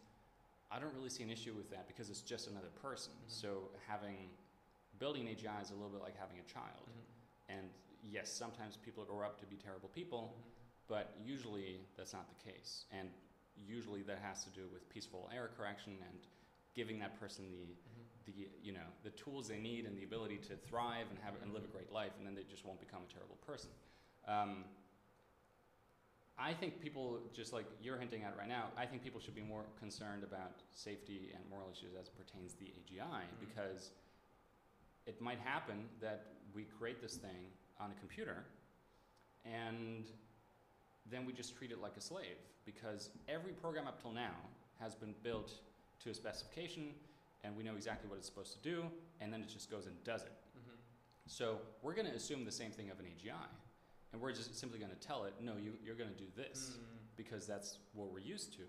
[0.71, 3.13] I don't really see an issue with that because it's just another person.
[3.13, 3.29] Mhm.
[3.31, 4.31] So having
[4.99, 6.87] building an AGI is a little bit like having a child.
[6.89, 7.55] Mhm.
[7.55, 7.69] And
[8.03, 10.51] yes, sometimes people grow up to be terrible people, Mhm.
[10.87, 12.85] but usually that's not the case.
[12.91, 13.11] And
[13.55, 16.19] usually that has to do with peaceful error correction and
[16.73, 18.03] giving that person the Mhm.
[18.25, 21.53] the you know the tools they need and the ability to thrive and have and
[21.53, 23.71] live a great life, and then they just won't become a terrible person.
[24.25, 24.65] Um,
[26.37, 29.41] I think people, just like you're hinting at right now, I think people should be
[29.41, 33.39] more concerned about safety and moral issues as it pertains to the AGI Mhm.
[33.39, 33.91] because
[35.07, 37.47] it might happen that we create this thing
[37.79, 38.43] on a computer
[39.45, 40.05] and
[41.09, 44.35] then we just treat it like a slave because every program up till now
[44.79, 45.51] has been built
[46.03, 46.89] to a specification
[47.43, 48.83] and we know exactly what it's supposed to do
[49.21, 50.31] and then it just goes and does it.
[50.57, 50.75] Mhm.
[51.27, 53.47] So we're going to assume the same thing of an AGI
[54.11, 56.77] and we're just simply going to tell it, no, you, you're going to do this
[56.77, 56.83] Mm.
[57.15, 58.63] because that's what we're used to.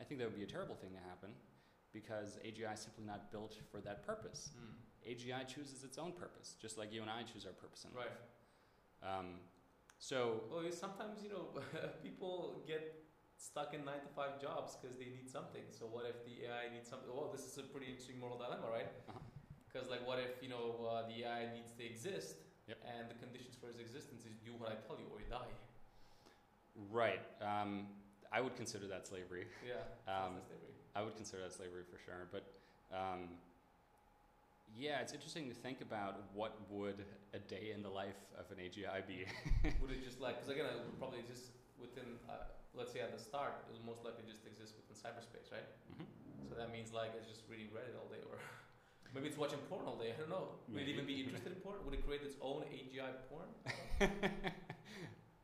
[0.00, 1.30] I think that would be a terrible thing to happen
[1.92, 4.50] because AGI is simply not built for that purpose.
[4.56, 4.74] Mm.
[5.06, 8.06] AGI chooses its own purpose, just like you and I choose our purpose in Right.
[8.08, 8.18] life.
[9.18, 9.40] Um,
[9.98, 11.48] so Well, sometimes you know
[12.02, 13.04] people get
[13.36, 15.62] stuck in nine to five jobs because they need something.
[15.70, 17.08] So what if the AI needs something?
[17.12, 18.90] Well, this is a pretty interesting moral dilemma, right?
[19.08, 19.18] Uh-huh.
[19.70, 22.36] Because like, what if you know uh, the AI needs to exist,
[22.68, 22.78] Yep.
[22.84, 25.48] and the conditions for its existence is do what I tell you or you die.
[26.92, 27.86] right, um,
[28.30, 29.46] I would consider that slavery.
[29.66, 29.80] Yeah.
[30.06, 30.74] Um, slavery.
[30.94, 32.28] I would consider that slavery for sure.
[32.30, 32.44] But
[32.92, 33.30] um,
[34.76, 37.04] yeah, it's interesting to think about what would
[37.34, 39.26] a day in the life of an AGI be.
[39.80, 40.36] Would it just like?
[40.40, 41.50] Because again, it would probably just
[41.80, 42.18] within.
[42.28, 45.66] Uh, let's say at the start, it would most likely just exist within cyberspace, right?
[45.98, 46.06] Mhm.
[46.48, 48.38] So that means like it's just reading Reddit all day, or
[49.14, 50.14] maybe it's watching porn all day.
[50.14, 50.56] I don't know.
[50.72, 51.82] Would it even be interested in porn?
[51.84, 53.48] Would it create its own AGI porn?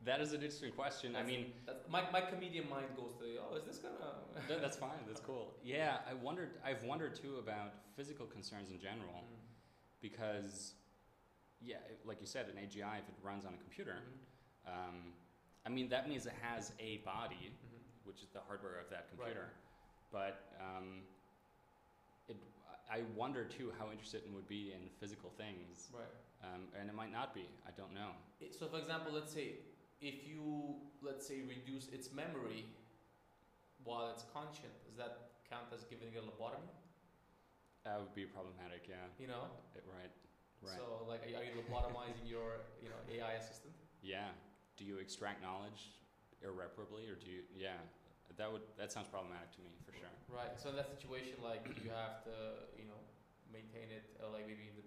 [0.05, 1.15] that is an interesting question.
[1.15, 3.95] I mean, That's, my, my comedian mind goes to, oh, is this gonna.
[4.47, 5.01] that, that's fine.
[5.07, 5.53] That's cool.
[5.63, 6.51] Yeah, I wondered.
[6.63, 10.01] I've wondered too about physical concerns in general Mm.
[10.01, 10.73] because,
[11.61, 14.71] yeah, like you said, an AGI if it runs on a computer, Mhm.
[14.71, 15.13] um,
[15.65, 17.79] I mean that means it has a body, Mhm.
[18.05, 19.17] which is the hardware of that Right.
[19.17, 19.49] computer.
[20.11, 21.01] But um,
[22.27, 22.37] it,
[22.91, 26.05] I wonder too how interested it would be in physical things, Right.
[26.43, 27.49] um, and it might not be.
[27.67, 28.11] I don't know.
[28.39, 29.55] It- So, for example, let's say
[30.01, 32.65] if you, let's say, reduce its memory
[33.83, 36.73] while it's conscient, does that count as giving it a lobotomy?
[37.85, 38.89] That would be problematic.
[38.89, 39.05] Yeah.
[39.19, 39.51] You know?
[39.75, 40.11] It- right.
[40.63, 40.79] Right.
[40.81, 43.75] So, like, are you, are you lobotomizing your, you know, AI assistant?
[44.01, 44.33] Yeah.
[44.77, 45.93] Do you extract knowledge
[46.41, 47.45] irreparably, or do you?
[47.53, 47.77] Yeah.
[48.37, 50.09] That would that sounds problematic to me for sure.
[50.27, 50.57] Right.
[50.57, 52.97] So in that situation, like, you have to, you know,
[53.53, 54.83] maintain it, or like maybe even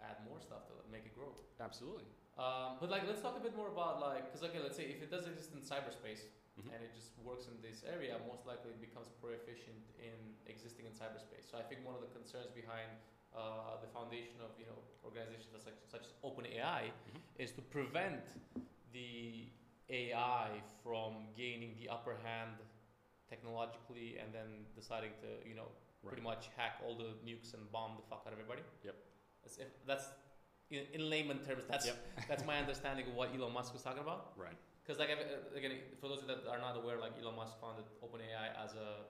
[0.00, 1.34] add more stuff to make it grow.
[1.58, 2.06] Absolutely.
[2.38, 5.02] Um, but like, let's talk a bit more about like, because okay, let's say if
[5.02, 6.22] it does exist in cyberspace
[6.58, 6.70] Mhm.
[6.74, 10.92] and it just works in this area, most likely it becomes proficient in existing in
[10.92, 11.50] cyberspace.
[11.50, 12.90] So I think one of the concerns behind
[13.34, 17.20] uh, the foundation of you know organizations such, such as OpenAI Mhm.
[17.38, 18.24] is to prevent
[18.92, 19.50] the
[19.90, 22.56] AI from gaining the upper hand
[23.28, 25.68] technologically and then deciding to you know
[26.06, 28.62] pretty much hack all the nukes and bomb the fuck out of everybody.
[28.82, 28.96] Yep.
[29.42, 30.08] That's, if, that's
[30.70, 31.64] in, in layman terms.
[31.68, 31.96] That's Yep.
[32.28, 34.32] that's my understanding of what Elon Musk was talking about.
[34.36, 34.56] Right.
[34.82, 38.48] Because like uh, again, for those that are not aware, like Elon Musk founded OpenAI
[38.64, 39.04] as a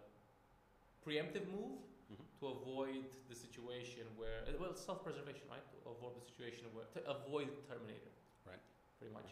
[1.06, 2.24] preemptive move Mhm.
[2.40, 5.60] to avoid the situation where uh, well self-preservation, right?
[5.84, 8.12] To avoid the situation where to avoid Terminator.
[8.48, 8.62] Right.
[8.98, 9.28] Pretty much.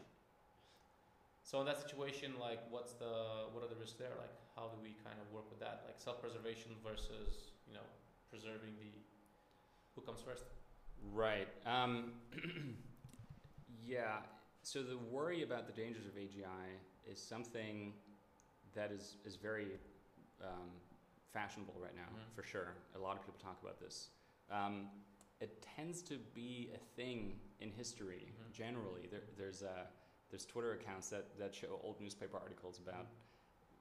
[1.42, 4.12] So in that situation, like, what's the what are the risks there?
[4.18, 5.84] Like, how do we kind of work with that?
[5.88, 7.86] Like self-preservation versus you know
[8.30, 8.92] preserving the
[9.94, 10.44] who comes first.
[11.12, 11.48] Right.
[11.64, 12.12] Um,
[13.86, 14.18] yeah.
[14.62, 16.78] So the worry about the dangers of AGI
[17.10, 17.92] is something
[18.74, 19.78] that is is very
[20.42, 20.70] um,
[21.32, 22.34] fashionable right now, Mhm.
[22.34, 22.74] for sure.
[22.94, 24.10] A lot of people talk about this.
[24.50, 24.90] Um,
[25.40, 28.32] it tends to be a thing in history.
[28.32, 28.52] Mhm.
[28.52, 29.86] Generally, there, there's uh,
[30.30, 33.06] there's Twitter accounts that, that show old newspaper articles about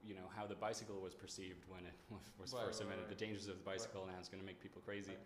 [0.04, 1.94] you know how the bicycle was perceived when it
[2.38, 3.18] was, Right, first right, invented, right.
[3.18, 5.16] the dangers of the bicycle, and how it's going to make people crazy.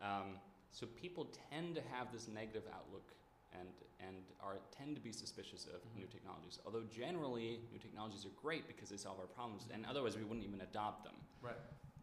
[0.00, 0.38] Um,
[0.72, 3.12] so people tend to have this negative outlook
[3.58, 5.96] and and are tend to be suspicious of Mhm.
[5.96, 6.58] new technologies.
[6.64, 10.44] Although generally new technologies are great because they solve our problems, and otherwise we wouldn't
[10.46, 11.14] even adopt them.
[11.42, 11.56] Right.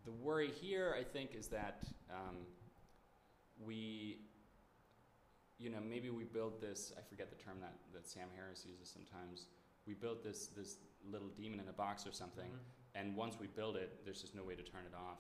[0.06, 2.46] The worry here, I think, is that um,
[3.60, 4.20] we,
[5.58, 6.94] you know, maybe we build this.
[6.98, 9.48] I forget the term that, that Sam Harris uses sometimes.
[9.88, 12.60] We built this this little demon in a box or something, Mhm.
[12.96, 15.20] and once we build it, there's just no way to turn it off.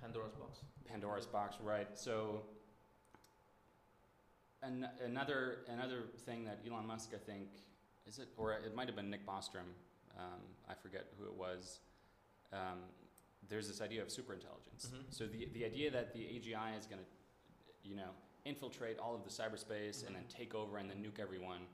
[0.00, 0.62] Pandora's box.
[0.84, 1.98] Pandora's box, right?
[1.98, 2.46] So
[4.62, 7.48] an- another another thing that Elon Musk, I think,
[8.06, 9.72] is it or it might have been Nick Bostrom,
[10.18, 11.80] um, I forget who it was.
[12.52, 12.80] Um,
[13.48, 14.88] there's this idea of superintelligence.
[14.88, 15.04] Mhm.
[15.10, 18.10] So the the idea that the AGI is going to, you know,
[18.44, 20.28] infiltrate all of the cyberspace and then Mhm.
[20.28, 21.66] take over and then nuke everyone,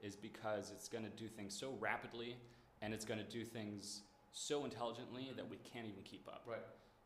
[0.00, 2.36] is because it's going to do things so rapidly
[2.80, 4.02] and it's going to do things
[4.32, 6.42] so intelligently that we can't even keep up.
[6.46, 6.64] Right.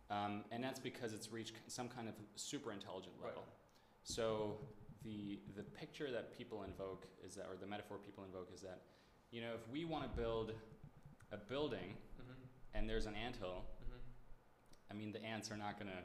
[0.08, 3.28] Um, and that's because it's reached some kind of super intelligent level.
[3.28, 3.36] Right.
[3.36, 3.52] level.
[4.04, 4.60] So
[5.04, 8.82] the the picture that people invoke is that, or the metaphor people invoke is that,
[9.30, 10.52] you know, if we want to build
[11.32, 12.78] a building Mm-hmm.
[12.78, 14.90] and there's an anthill, Mm-hmm.
[14.90, 16.02] I mean, the ants are not gonna,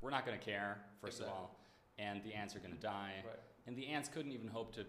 [0.00, 1.32] we're not gonna care first Exactly.
[1.32, 1.58] of all,
[1.98, 3.38] and the ants are gonna die, Right.
[3.66, 4.84] and the ants couldn't even hope to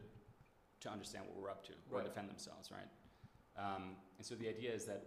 [0.82, 2.88] to understand what we're up to or defend themselves, right?
[3.58, 5.04] Um, and so the idea is that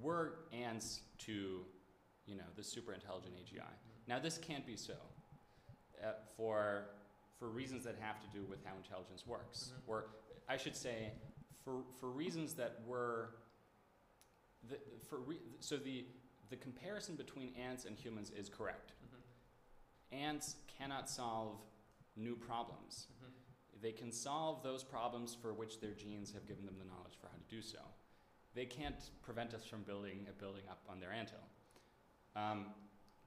[0.00, 1.66] we're ants to,
[2.24, 3.60] you know, the super intelligent AGI.
[4.08, 4.94] Now this can't be so,
[6.02, 6.86] uh, for
[7.38, 9.88] for reasons that have to do with how intelligence works, Mhm.
[9.88, 10.10] or
[10.48, 11.12] I should say,
[11.64, 13.36] for for reasons that were.
[14.68, 16.06] The, for re- so the
[16.48, 18.92] the comparison between ants and humans is correct.
[19.04, 20.14] Mm-hmm.
[20.16, 21.60] Ants cannot solve
[22.16, 23.08] new problems.
[23.12, 23.80] Mm-hmm.
[23.82, 27.26] They can solve those problems for which their genes have given them the knowledge for
[27.28, 27.80] how to do so.
[28.54, 31.46] They can't prevent us from building a building up on their anthill.
[32.34, 32.66] Um,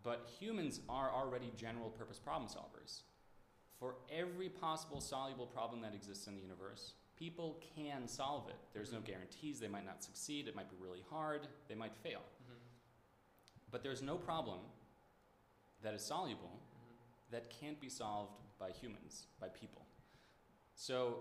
[0.02, 3.02] but humans are already general purpose problem solvers.
[3.80, 8.56] For every possible soluble problem that exists in the universe, people can solve it.
[8.74, 9.60] There's no guarantees.
[9.60, 10.48] They might not succeed.
[10.48, 11.48] It might be really hard.
[11.68, 12.20] They might fail.
[12.20, 12.60] Mm-hmm.
[13.72, 14.60] But there's no problem
[15.82, 17.36] that is soluble Mm-hmm.
[17.36, 19.86] that can't be solved by humans, by people.
[20.76, 21.18] So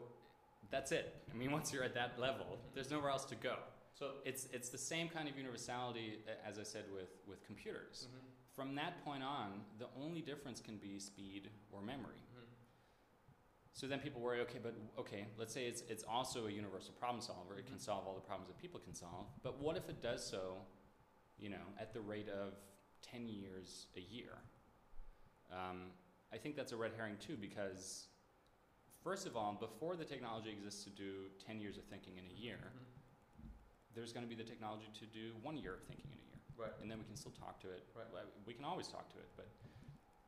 [0.71, 1.15] that's it.
[1.33, 3.57] I mean, once you're at that level, there's nowhere else to go.
[3.95, 4.11] So.
[4.25, 8.07] It's, it's the same kind of universality, as I said, with, with computers.
[8.07, 8.27] Mm-hmm.
[8.55, 12.23] From that point on, the only difference can be speed or memory.
[13.69, 13.81] Mm-hmm.
[13.81, 17.21] so then people worry, okay, but okay, let's say it's it's also a universal problem
[17.21, 17.57] solver.
[17.59, 17.81] It can Mhm.
[17.81, 19.27] solve all the problems that people can solve.
[19.43, 20.65] But what if it does so,
[21.39, 22.55] you know, at the rate of
[23.03, 24.39] ten years a year?
[25.51, 25.93] Um,
[26.33, 28.09] I think that's a red herring too, because
[29.03, 32.35] first of all, before the technology exists to do ten years of thinking in a
[32.35, 33.49] year, Mhm.
[33.95, 36.41] there's going to be the technology to do one year of thinking in a year,
[36.57, 36.73] Right.
[36.81, 37.87] and then we can still talk to it.
[37.95, 38.27] Right.
[38.47, 39.49] We can always talk to it, but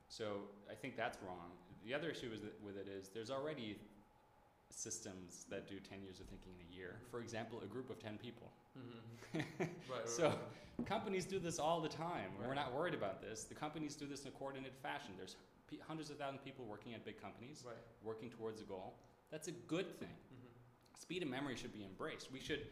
[0.08, 1.58] so I think that's wrong.
[1.84, 3.76] The other issue is with it is there's already
[4.68, 6.96] systems that do 10 years of thinking in a year.
[7.10, 8.50] For example, a group of 10 people.
[8.78, 9.34] Mhm.
[9.34, 9.44] right,
[9.90, 10.08] right.
[10.08, 10.86] So right.
[10.86, 12.30] companies do this all the time.
[12.38, 13.44] We're not worried about this.
[13.44, 15.12] The companies do this in a coordinated fashion.
[15.16, 15.36] There's
[15.86, 17.76] hundreds of thousands of people working at big companies, right.
[18.02, 18.94] working towards a goal.
[19.30, 20.08] That's a good thing.
[20.32, 21.00] Mhm.
[21.00, 22.30] Speed and memory should be embraced.
[22.32, 22.66] We should.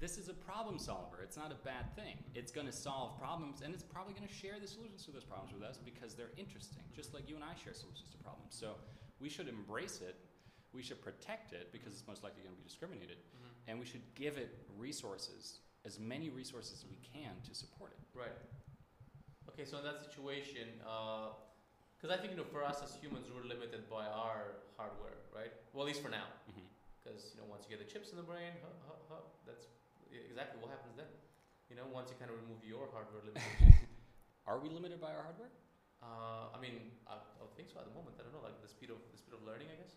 [0.00, 1.20] This is a problem solver.
[1.22, 2.16] It's not a bad thing.
[2.34, 5.24] It's going to solve problems, and it's probably going to share the solutions to those
[5.24, 8.54] problems with us because they're interesting, just like you and I share solutions to problems.
[8.56, 8.76] So
[9.20, 10.16] we should embrace it.
[10.72, 13.50] We should protect it because it's most likely going to be discriminated, Mhm.
[13.68, 17.98] and we should give it resources, as many resources as we can to support it.
[18.16, 18.32] Right.
[19.50, 23.42] Okay, so in that situation, because I think you know, for us as humans, we're
[23.44, 25.52] limited by our hardware, right?
[25.74, 26.64] Well, at least for now, hmm
[27.02, 29.66] because you know, once you get the chips in the brain, huh, huh, huh, that's
[30.12, 31.08] exactly what happens then.
[31.70, 33.78] You know, once you kind of remove your hardware limitations.
[34.48, 35.52] Are we limited by our hardware?
[36.02, 38.16] uh, I mean, I, I think so at the moment.
[38.18, 39.94] I don't know, like the speed of the speed of learning, I guess.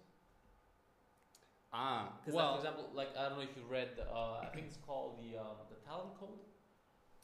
[1.74, 4.78] Ah, well, for example, like I don't know if you read, uh, I think it's
[4.78, 6.38] called the um, the Talent Code.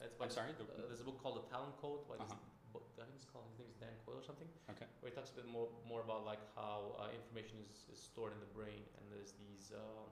[0.02, 0.58] It's by I'm sorry.
[0.58, 2.74] The, Uh, there's a book called The Talent Code by this Uh-huh.
[2.74, 2.88] book.
[2.98, 4.50] I think it's called his name is Dan Coyle or something.
[4.74, 4.88] Okay.
[5.04, 8.34] Where he talks a bit more more about like how uh, information is, is stored
[8.34, 10.10] in the brain, and there's these um,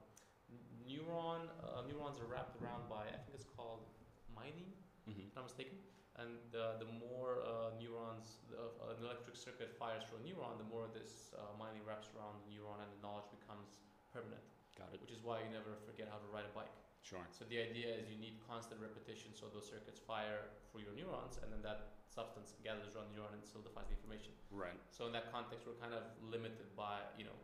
[0.87, 3.83] neuron uh, neurons are wrapped around by I think it's called
[4.31, 4.71] myelin,
[5.09, 5.27] mhm.
[5.27, 5.77] if I'm not mistaken.
[6.17, 10.57] And uh, the more uh, neurons, the, uh, an electric circuit fires through a neuron,
[10.57, 13.77] the more this uh, myelin wraps around the neuron, and the knowledge becomes
[14.09, 14.41] permanent.
[14.73, 15.01] Got it.
[15.01, 16.73] Which is why you never forget how to ride a bike.
[17.05, 17.23] Sure.
[17.31, 21.39] So the idea is you need constant repetition so those circuits fire through your neurons
[21.39, 24.35] and then that substance gathers around the neuron and solidifies the information.
[24.51, 24.75] Right.
[24.91, 27.37] So in that context we're kind of limited by, you know,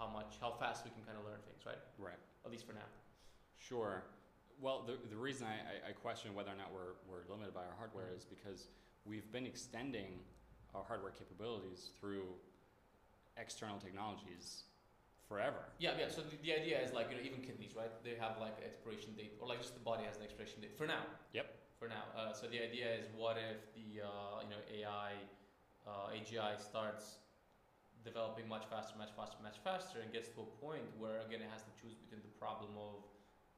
[0.00, 1.78] how much how fast we can kind of learn things, right?
[2.00, 2.18] Right.
[2.44, 2.88] At least for now.
[3.60, 4.02] Sure.
[4.60, 7.76] Well, the, the reason I, I, question whether or not we're, we're limited by our
[7.78, 8.68] hardware is because
[9.04, 10.20] we've been extending
[10.74, 12.28] our hardware capabilities through
[13.36, 14.64] external technologies
[15.28, 15.64] forever.
[15.78, 16.08] Yeah, yeah.
[16.08, 17.88] So the, the idea is like, you know, even kidneys, right?
[18.04, 20.76] They have like an expiration date or like just the body has an expiration date
[20.76, 21.04] for now.
[21.32, 21.46] Yep.
[21.78, 22.04] For now.
[22.12, 25.16] Uh, so the idea is what if the uh, you know AI
[25.88, 27.16] uh, AGI starts
[28.04, 31.50] developing much faster, much faster, much faster, and gets to a point where again it
[31.52, 33.04] has to choose between the problem of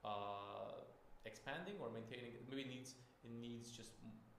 [0.04, 0.82] uh,
[1.24, 2.34] expanding or maintaining.
[2.50, 3.92] Maybe it needs it needs just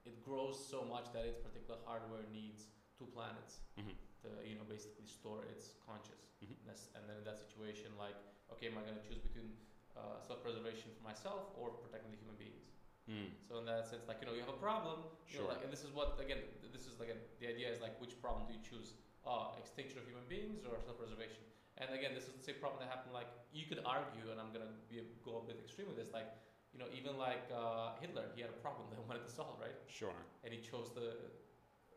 [0.05, 3.95] it grows so much that its particular hardware needs two planets Mm-hmm.
[4.21, 6.29] to you know basically store its consciousness.
[6.43, 6.95] Mhm.
[6.95, 8.15] And then in that situation, like
[8.53, 9.49] okay, am I going to choose between
[9.97, 12.65] uh, self-preservation for myself or protecting the human beings?
[13.09, 13.29] Mm.
[13.47, 14.99] So in that sense, like you know, you have a problem.
[15.31, 15.51] You know, Sure.
[15.53, 16.39] like, and this is what again,
[16.75, 18.93] this is like a, the idea is like which problem do you choose?
[19.23, 21.39] Uh, extinction of human beings or self-preservation?
[21.79, 23.15] And again, this is the same problem that happened.
[23.15, 26.11] Like you could argue, and I'm gonna be go a bit extreme with this.
[26.11, 26.27] Like
[26.75, 29.55] you know, even like uh, Hitler, he had a problem that he wanted to solve,
[29.63, 29.75] right?
[29.87, 30.13] Sure.
[30.43, 31.15] And he chose the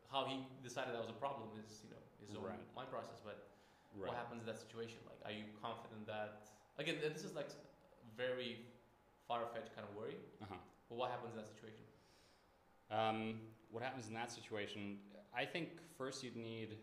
[0.07, 2.63] how he decided that was a problem is you know his own Right.
[2.75, 3.19] mind process.
[3.21, 3.43] But
[3.93, 4.07] Right.
[4.07, 4.99] what happens in that situation?
[5.03, 6.47] Like, are you confident that
[6.79, 6.97] again?
[7.03, 7.51] This is like
[8.15, 8.63] very
[9.27, 10.15] far-fetched kind of worry.
[10.41, 10.55] Uh-huh.
[10.89, 11.83] But what happens in that situation?
[12.89, 14.97] Um, what happens in that situation?
[15.35, 16.77] I think first you'd need,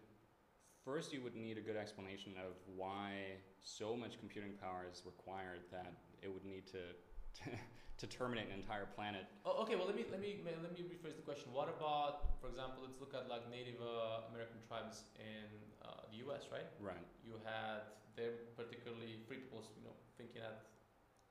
[0.85, 5.65] first you would need a good explanation of why so much computing power is required
[5.73, 6.93] that it would need to
[7.99, 9.25] to, terminate an entire planet.
[9.43, 9.75] Oh, okay.
[9.75, 11.51] Well, let me let me let me rephrase the question.
[11.51, 15.49] What about, for example, let's look at like Native uh, American tribes in
[15.83, 16.47] uh, the U.S.
[16.53, 16.69] Right?
[16.79, 17.03] Right.
[17.25, 20.69] You had they're particularly free post, you know, thinking at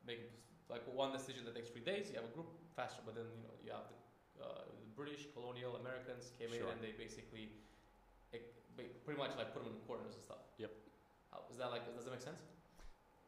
[0.03, 0.27] making
[0.67, 2.11] like one decision that takes three days.
[2.11, 5.29] You have a group faster, but then you know you have the, uh, the British
[5.31, 6.67] colonial Americans came Sure.
[6.67, 7.53] in and they basically
[9.05, 10.38] pretty much like put them in corners and stuff.
[10.57, 10.71] Yep.
[11.31, 12.39] How, is that like does that make sense?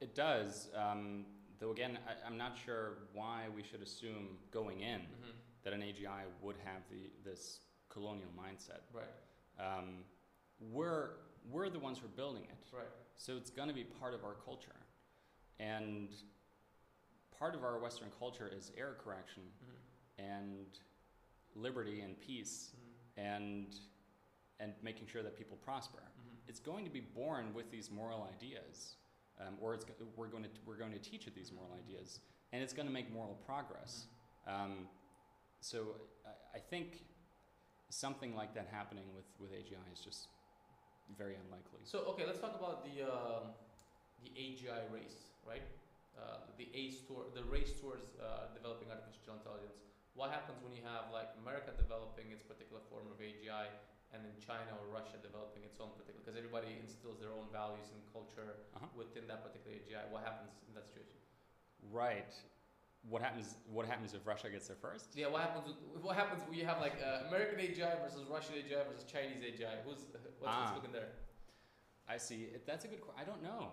[0.02, 0.70] It does.
[0.76, 1.26] Um,
[1.60, 5.32] though again, I, I'm not sure why we should assume going in Mm-hmm.
[5.64, 8.82] that an AGI would have the this colonial mindset.
[8.94, 9.06] Right.
[9.60, 10.04] Um,
[10.72, 11.12] we're
[11.52, 12.76] we're the ones who are building it.
[12.76, 12.86] Right.
[13.16, 14.76] So it's going to be part of our culture.
[15.60, 16.10] And
[17.40, 20.26] part of our Western culture is error correction Mm-hmm.
[20.34, 20.66] and
[21.56, 22.72] liberty and peace
[23.18, 23.68] and
[24.60, 26.00] and making sure that people prosper.
[26.00, 26.50] Mm-hmm.
[26.50, 28.96] It's going to be born with these moral ideas,
[29.40, 32.20] um, or it's, we're going to we're going to teach it these moral ideas,
[32.54, 34.08] and it's going to make moral progress.
[34.48, 34.88] Um,
[35.60, 37.04] so I, I think
[37.90, 40.28] something like that happening with, with AGI is just
[41.18, 41.82] very unlikely.
[41.84, 43.54] So okay, let's talk about the um,
[44.24, 45.66] the AGI race, right?
[46.16, 49.76] Uh, the ace tour, the race towards uh, developing artificial intelligence.
[50.16, 53.68] What happens when you have like America developing its particular form of AGI,
[54.14, 56.20] and then China or Russia developing its own particular?
[56.22, 58.86] Because everybody instills their own values and culture Uh-huh.
[58.96, 60.06] within that particular AGI.
[60.12, 61.20] What happens in that situation?
[61.92, 62.34] Right.
[63.08, 63.56] What happens?
[63.70, 65.14] What happens if Russia gets there first?
[65.14, 65.66] Yeah, what happens?
[65.94, 69.42] With, what happens when you have like uh, American AGI versus Russian AGI versus Chinese
[69.46, 69.84] AGI?
[69.86, 70.02] Who's
[70.42, 70.62] what's, Ah.
[70.66, 71.12] what's cooking there?
[72.10, 72.46] I see.
[72.56, 73.02] It- That's a good.
[73.02, 73.22] question.
[73.22, 73.70] I don't know.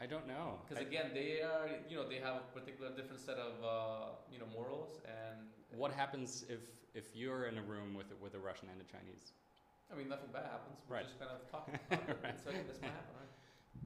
[0.00, 0.58] I don't know.
[0.66, 4.38] Because again, they are you know they have a particular different set of uh, you
[4.40, 5.38] know morals and
[5.78, 6.60] what happens if
[6.94, 9.32] if you're in a room with with a Russian and a Chinese?
[9.92, 10.80] I mean nothing bad happens.
[10.88, 11.04] We're Right.
[11.06, 11.76] just kind of talking.
[11.76, 12.18] about it.
[12.24, 12.38] Right.
[12.40, 13.32] So this might happen, right?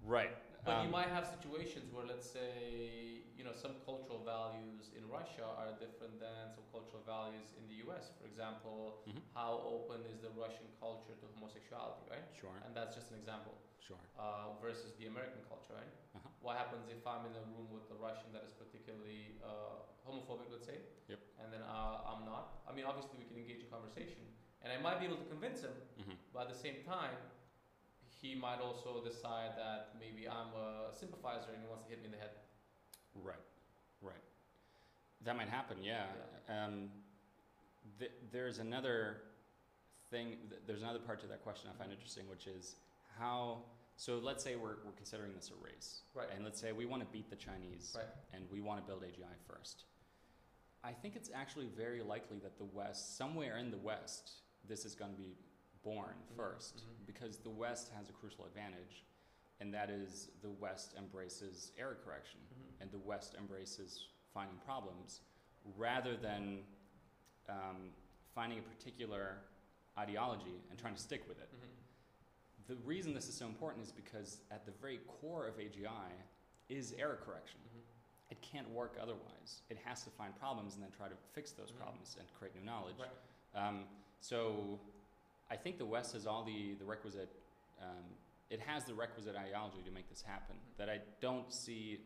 [0.06, 0.32] Right.
[0.64, 5.06] But you Um, might have situations where, let's say, you know, some cultural values in
[5.08, 8.10] Russia are different than some cultural values in the U.S.
[8.18, 9.22] For example, mhm.
[9.34, 12.26] how open is the Russian culture to homosexuality, right?
[12.34, 12.54] Sure.
[12.66, 13.54] And that's just an example.
[13.78, 14.02] Sure.
[14.18, 15.92] Uh, versus the American culture, right?
[16.18, 16.28] Uh-huh.
[16.42, 20.50] What happens if I'm in a room with a Russian that is particularly uh, homophobic,
[20.50, 20.78] let's say?
[21.06, 21.20] Yep.
[21.38, 22.66] And then uh, I'm not.
[22.66, 24.26] I mean, obviously, we can engage in conversation,
[24.66, 25.70] and I might be able to convince him,
[26.02, 27.14] hmm but at the same time,
[28.20, 32.06] he might also decide that maybe I'm a sympathizer and he wants to hit me
[32.06, 32.30] in the head.
[33.14, 33.36] Right.
[34.02, 34.24] Right.
[35.24, 35.78] That might happen.
[35.82, 36.04] Yeah.
[36.50, 36.90] Um,
[37.98, 39.18] th- there's another
[40.10, 40.36] thing.
[40.50, 42.74] Th- there's another part to that question I find interesting, which is
[43.18, 43.58] how.
[43.96, 46.28] So let's say we're, we're considering this a race, Right.
[46.34, 48.04] and let's say we want to beat the Chinese, Right.
[48.34, 49.84] and we want to build AGI first.
[50.84, 54.32] I think it's actually very likely that the West, somewhere in the West,
[54.68, 55.36] this is going to be
[55.82, 57.06] born Mhm, 1st mhm.
[57.06, 59.04] because the West has a crucial advantage,
[59.60, 62.82] and that is the West embraces error correction Mhm.
[62.82, 65.20] and the West embraces finding problems
[65.76, 66.64] rather than
[67.48, 67.92] um,
[68.34, 69.38] finding a particular
[69.96, 71.48] ideology and trying to stick with it.
[71.54, 72.66] Mhm.
[72.66, 76.10] The reason this is so important is because at the very core of AGI
[76.68, 77.60] is error correction.
[77.60, 77.82] Mhm.
[78.32, 79.62] It can't work otherwise.
[79.68, 81.76] It has to find problems and then try to fix those Mhm.
[81.76, 82.98] problems and create new knowledge.
[82.98, 83.10] Right.
[83.54, 83.88] Um,
[84.20, 84.80] so
[85.50, 87.30] I think the West has all the, the requisite,
[87.80, 88.04] um,
[88.50, 90.56] it has the requisite ideology to make this happen.
[90.56, 90.78] Mhm.
[90.78, 92.00] That I don't see,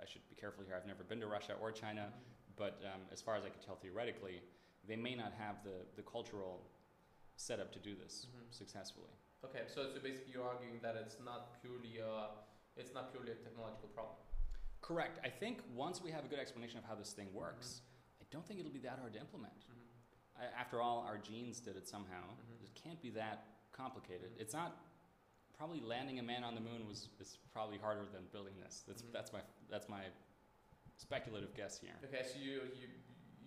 [0.00, 2.12] I should be careful here, I've never been to Russia or China,
[2.56, 4.42] but um, as far as I can tell theoretically,
[4.88, 6.60] they may not have the, the cultural
[7.36, 8.54] setup to do this Mhm.
[8.54, 9.10] successfully.
[9.44, 12.30] Okay, so so basically you're arguing that it's not purely a
[12.76, 14.16] it's not purely a technological problem.
[14.82, 15.18] Correct.
[15.24, 18.22] I think once we have a good explanation of how this thing works, Mm-hmm.
[18.22, 19.52] I don't think it'll be that hard to implement.
[20.38, 22.22] I, after all, our genes did it somehow.
[22.36, 22.64] Mhm.
[22.64, 24.32] It can't be that complicated.
[24.36, 24.40] Mhm.
[24.40, 24.76] It's not.
[25.56, 28.82] Probably landing a man on the moon was is probably harder than building this.
[28.86, 29.12] That's Mhm.
[29.12, 30.04] that's my that's my
[30.96, 31.96] speculative guess here.
[32.04, 32.88] Okay, so you you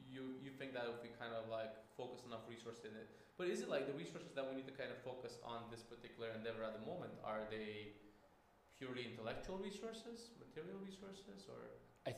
[0.09, 3.47] you you think that if we kind of like focus enough resources in it, but
[3.47, 6.29] is it like the resources that we need to kind of focus on this particular
[6.31, 7.93] endeavor at the moment are they
[8.77, 11.61] purely intellectual resources, material resources, or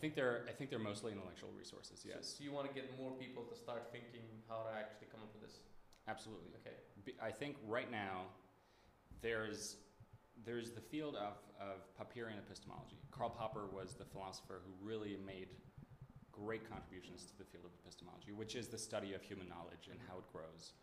[0.02, 2.04] think they're I think they're mostly intellectual resources.
[2.04, 5.22] Yes, So, you want to get more people to start thinking how to actually come
[5.22, 5.60] up with this?
[6.08, 6.50] absolutely.
[6.60, 6.76] Okay.
[7.22, 8.26] I think right now
[9.22, 9.78] there's
[10.44, 12.98] there's the field of, of Popperian epistemology.
[13.12, 15.50] Karl Popper was the philosopher who really made
[16.32, 20.00] great contributions to the field of epistemology, which is the study of human knowledge and
[20.10, 20.74] how it grows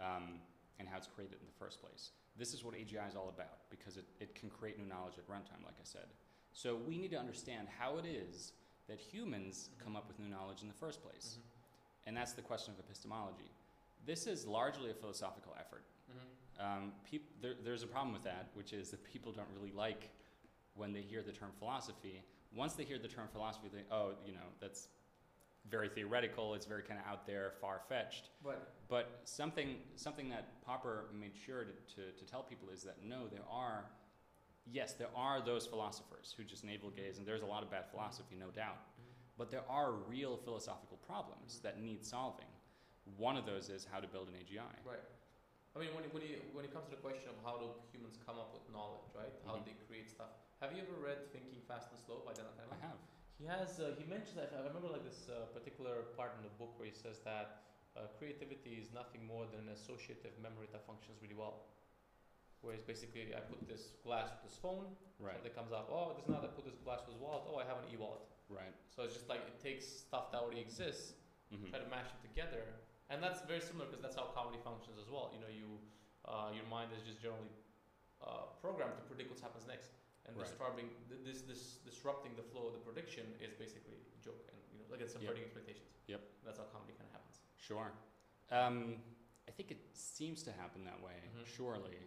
[0.00, 0.40] um,
[0.78, 2.12] and how it's created in the first place.
[2.38, 5.28] This is what AGI is all about because it, it can create new knowledge at
[5.28, 6.08] runtime, like I said.
[6.54, 8.52] So we need to understand how it is
[8.88, 11.38] that humans come up with new knowledge in the first place.
[11.38, 12.08] Mm-hmm.
[12.08, 13.50] And that's the question of epistemology.
[14.04, 15.84] This is largely a philosophical effort.
[16.10, 16.84] Mm-hmm.
[16.84, 20.10] Um, peop- there, there's a problem with that, which is that people don't really like
[20.74, 22.22] when they hear the term philosophy.
[22.54, 24.88] Once they hear the term philosophy, they oh, you know, that's
[25.70, 26.54] very theoretical.
[26.54, 28.30] It's very kind of out there, far fetched.
[28.42, 28.56] Right.
[28.88, 33.28] But something something that Popper made sure to, to, to tell people is that no,
[33.28, 33.84] there are,
[34.70, 37.90] yes, there are those philosophers who just navel gaze, and there's a lot of bad
[37.90, 38.78] philosophy, no doubt.
[39.38, 42.46] But there are real philosophical problems that need solving.
[43.16, 44.76] One of those is how to build an AGI.
[44.86, 45.02] Right.
[45.74, 47.72] I mean, when it, when, you, when it comes to the question of how do
[47.90, 49.32] humans come up with knowledge, right?
[49.48, 49.64] How Mhm.
[49.64, 50.28] they create stuff.
[50.60, 53.00] Have you ever read Thinking Fast and Slow by Daniel I have.
[53.40, 53.80] He has.
[53.80, 54.38] Uh, he mentions.
[54.38, 57.64] I remember like this uh, particular part in the book where he says that
[57.96, 61.66] uh, creativity is nothing more than an associative memory that functions really well.
[62.62, 64.86] Whereas basically, I put this glass with this phone.
[65.18, 65.34] Right.
[65.34, 65.90] Something comes up.
[65.90, 66.46] Oh, this not.
[66.46, 67.42] I put this glass with this wallet.
[67.50, 68.22] Oh, I have an e-wallet.
[68.48, 68.70] Right.
[68.94, 71.14] So it's just like it takes stuff that already exists
[71.52, 72.64] hmm try to mash it together,
[73.12, 75.28] and that's very similar because that's how comedy functions as well.
[75.36, 75.68] You know, you
[76.24, 77.52] uh, your mind is just generally
[78.24, 79.90] uh, programmed to predict what happens next,
[80.24, 80.46] and Right.
[80.48, 80.88] disturbing
[81.26, 84.86] this this disrupting the flow of the prediction is basically a joke, and you know,
[84.88, 85.92] like it's subverting expectations.
[86.08, 86.22] Yep.
[86.46, 87.36] That's how comedy kind of happens.
[87.60, 87.92] Sure.
[88.50, 89.02] Um,
[89.44, 91.44] I think it seems to happen that way, Mhm.
[91.44, 91.98] surely.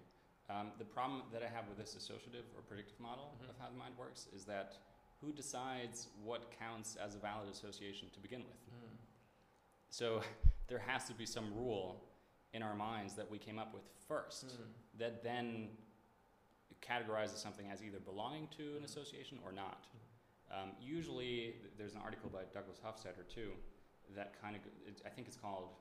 [0.49, 3.49] Um, the problem that I have with this associative or predictive model Mhm.
[3.49, 4.77] of how the mind works is that
[5.21, 8.69] who decides what counts as a valid association to begin with?
[8.69, 8.97] Mm.
[9.89, 10.21] So
[10.67, 12.07] there has to be some rule
[12.53, 14.73] in our minds that we came up with first Mm.
[14.99, 15.75] that then
[16.81, 19.87] categorizes something as either belonging to an association or not.
[20.51, 23.57] Um, usually, there's an article by Douglas Hofstadter too
[24.09, 25.75] that kind of, it, I think it's called,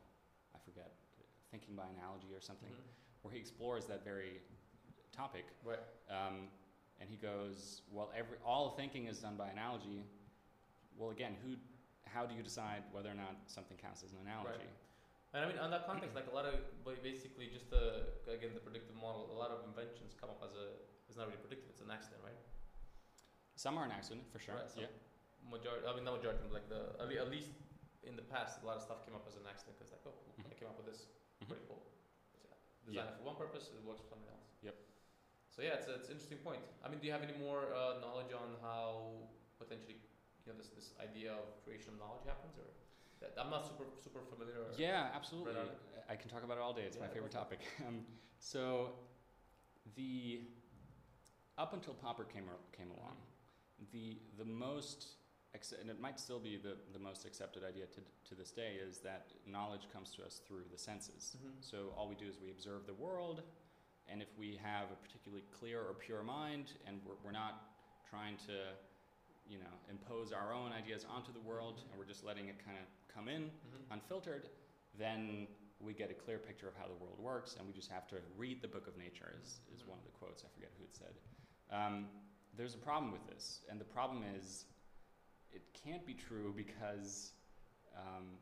[0.54, 0.96] I forget,
[1.50, 2.82] Thinking by Analogy or something, Mhm.
[3.22, 4.40] where he explores that very
[5.14, 5.46] topic.
[5.64, 5.78] Right.
[6.10, 6.48] Um,
[7.00, 10.02] and he goes, well, every all thinking is done by analogy.
[10.98, 11.54] Well, again, who,
[12.06, 14.66] how do you decide whether or not something counts as an analogy?
[15.34, 16.54] And I mean, on that context, like a lot of
[17.02, 19.26] basically just the again the predictive model.
[19.34, 20.78] A lot of inventions come up as a
[21.10, 22.38] it's not really predictive; it's an accident, right?
[23.58, 24.54] Some are an accident for sure.
[24.54, 24.94] Right, so yeah.
[25.50, 27.50] Majority, I mean, not majority, but like the at le- at least
[28.06, 30.14] in the past, a lot of stuff came up as an accident because like, oh,
[30.38, 30.54] I Mhm.
[30.54, 31.10] came up with this,
[31.42, 31.50] Mhm.
[31.50, 31.82] pretty cool.
[32.46, 32.54] Uh,
[32.94, 33.02] Yeah.
[33.10, 34.46] Designed for one purpose, it works for something else.
[34.62, 34.76] Yep.
[35.54, 36.58] So yeah, it's it's an interesting point.
[36.82, 39.22] I mean, do you have any more uh, knowledge on how
[39.62, 40.02] potentially
[40.42, 42.66] you know this this idea of creation of knowledge happens, or
[43.22, 44.66] that, I'm not super super familiar.
[44.76, 45.54] Yeah, absolutely.
[45.54, 46.82] Right I can talk about it all day.
[46.82, 47.60] It's my favorite topic.
[47.86, 48.02] Um,
[48.40, 48.92] so,
[49.94, 50.42] the
[51.56, 53.16] up until Popper came came along,
[53.92, 55.16] the the most
[55.80, 58.98] and it might still be the, the most accepted idea to, to this day is
[58.98, 61.36] that knowledge comes to us through the senses.
[61.38, 61.52] Mhm.
[61.60, 63.42] So all we do is we observe the world,
[64.08, 67.62] and if we have a particularly clear or pure mind, and we're, we're not
[68.08, 68.74] trying to,
[69.48, 72.76] you know, impose our own ideas onto the world, and we're just letting it kind
[72.78, 72.84] of
[73.14, 73.92] come in Mhm.
[73.92, 74.48] unfiltered,
[74.98, 75.48] then
[75.80, 78.16] we get a clear picture of how the world works, and we just have to
[78.36, 79.88] read the book of nature, is, is Mhm.
[79.88, 80.44] one of the quotes.
[80.44, 81.14] I forget who it said.
[81.70, 82.08] Um,
[82.56, 84.66] there's a problem with this, and the problem is
[85.50, 87.32] it can't be true because
[87.96, 88.38] um,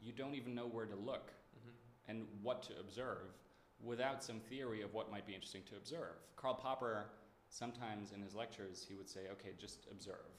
[0.00, 1.74] you don't even know where to look Mhm.
[2.08, 3.34] and what to observe
[3.82, 6.14] without some theory of what might be interesting to observe.
[6.36, 7.06] Karl Popper,
[7.48, 10.30] sometimes in his lectures, he would say, okay, just observe.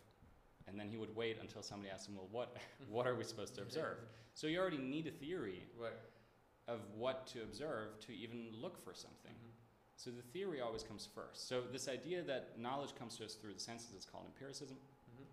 [0.68, 2.56] And then he would wait until somebody asked him, well, what,
[2.90, 3.98] what are we supposed to observe?
[4.34, 5.92] So you already need a theory Right.
[6.68, 9.34] of what to observe to even look for something.
[9.34, 9.52] Mhm.
[9.98, 11.48] So the theory always comes first.
[11.48, 14.78] So this idea that knowledge comes to us through the senses is called empiricism.
[15.12, 15.26] Mhm.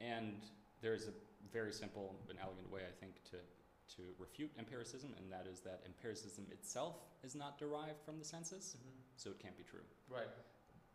[0.00, 0.40] And
[0.80, 1.12] there's a
[1.52, 3.36] very simple and elegant way, I think, to,
[3.96, 8.76] to refute empiricism, and that is that empiricism itself is not derived from the senses,
[8.76, 8.90] Mhm.
[9.16, 9.84] so it can't be true.
[10.08, 10.28] Right.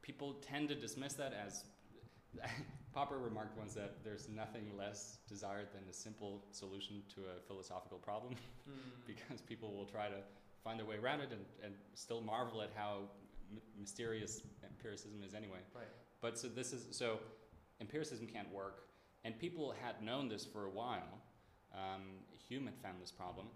[0.01, 1.63] People tend to dismiss that as.
[2.93, 7.97] Popper remarked once that there's nothing less desired than a simple solution to a philosophical
[7.99, 8.35] problem,
[8.69, 9.05] Mm.
[9.07, 10.21] because people will try to
[10.63, 13.09] find a way around it and, and still marvel at how
[13.51, 15.59] m- mysterious empiricism is anyway.
[15.73, 15.87] Right.
[16.21, 17.19] But so this is so
[17.79, 18.87] empiricism can't work,
[19.23, 21.21] and people had known this for a while.
[21.73, 22.01] Um,
[22.47, 23.47] Hume had found this problem,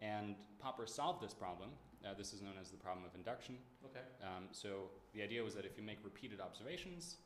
[0.00, 1.70] and Popper solved this problem.
[2.04, 3.56] Uh, this is known as the problem of induction.
[3.84, 4.00] Okay.
[4.22, 7.16] Um, so the idea was that if you make repeated observations,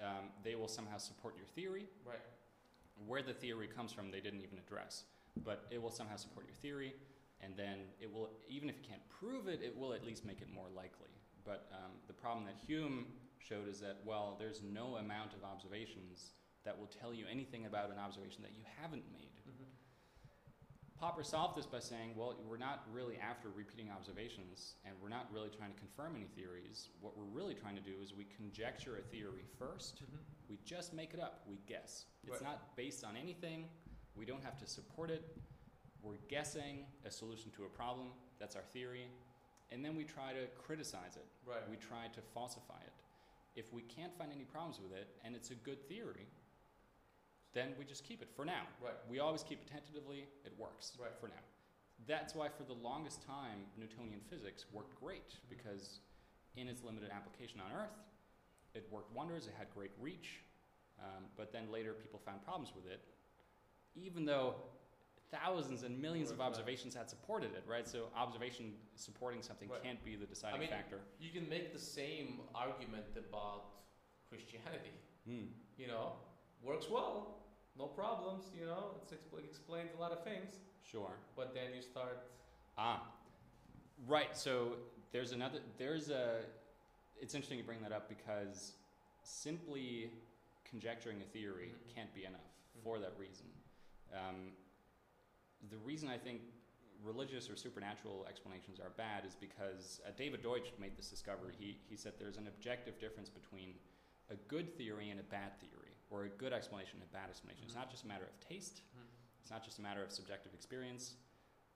[0.00, 1.86] um, they will somehow support your theory.
[2.06, 2.18] Right.
[3.06, 5.04] Where the theory comes from, they didn't even address,
[5.44, 6.94] but it will somehow support your theory,
[7.40, 10.40] and then it will, even if you can't prove it, it will at least make
[10.40, 11.10] it more likely.
[11.44, 13.06] But um, the problem that Hume
[13.38, 16.30] showed is that, well, there's no amount of observations
[16.64, 19.34] that will tell you anything about an observation that you haven't made.
[20.98, 25.26] Popper solved this by saying, well, we're not really after repeating observations, and we're not
[25.32, 26.88] really trying to confirm any theories.
[27.00, 30.18] What we're really trying to do is we conjecture a theory first, Mhm.
[30.48, 31.46] we just make it up.
[31.46, 32.06] We guess.
[32.22, 32.42] It's Right.
[32.42, 33.68] not based on anything.
[34.14, 35.36] We don't have to support it.
[36.00, 38.12] We're guessing a solution to a problem.
[38.38, 39.10] That's our theory.
[39.70, 41.26] And then we try to criticize it.
[41.44, 41.68] Right.
[41.68, 42.92] We try to falsify it.
[43.56, 46.28] If we can't find any problems with it and it's a good theory,
[47.54, 48.62] then we just keep it for now.
[48.82, 48.94] Right.
[49.08, 50.26] We always keep it tentatively.
[50.44, 51.14] It works Right.
[51.18, 51.42] for now.
[52.06, 56.00] That's why, for the longest time, Newtonian physics worked great because,
[56.56, 57.96] in its limited application on Earth,
[58.74, 59.46] it worked wonders.
[59.46, 60.40] It had great reach.
[60.98, 63.00] Um, but then later, people found problems with it,
[63.94, 64.56] even though
[65.30, 66.46] thousands and millions of Right.
[66.46, 67.64] observations had supported it.
[67.66, 67.86] Right.
[67.88, 69.82] So observation supporting something Right.
[69.82, 71.00] can't be the deciding mean, factor.
[71.18, 73.64] You can make the same argument about
[74.28, 74.92] Christianity.
[75.24, 75.46] Hmm.
[75.76, 76.16] You know,
[76.62, 77.40] works well,
[77.78, 78.44] no problems.
[78.58, 80.50] You know, it's expl- explains a lot of things.
[80.90, 81.10] Sure.
[81.36, 82.18] But then you start.
[82.78, 83.02] Ah,
[84.06, 84.36] right.
[84.36, 84.74] So
[85.12, 85.60] there's another.
[85.78, 86.40] There's a.
[87.20, 88.72] It's interesting you bring that up because
[89.22, 90.10] simply
[90.68, 91.94] conjecturing a theory Mhm.
[91.94, 92.40] can't be enough
[92.76, 92.82] Mhm.
[92.82, 93.46] for that reason.
[94.12, 94.56] Um,
[95.70, 96.42] the reason I think
[97.02, 101.54] religious or supernatural explanations are bad is because uh, David Deutsch made this discovery.
[101.58, 103.74] He he said there's an objective difference between
[104.30, 105.83] a good theory and a bad theory,
[106.14, 107.64] or a good explanation and a bad explanation.
[107.66, 108.82] It's not just a matter of taste.
[108.96, 109.02] Mhm.
[109.42, 111.16] It's not just a matter of subjective experience.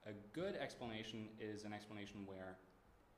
[0.05, 2.57] A good explanation is an explanation where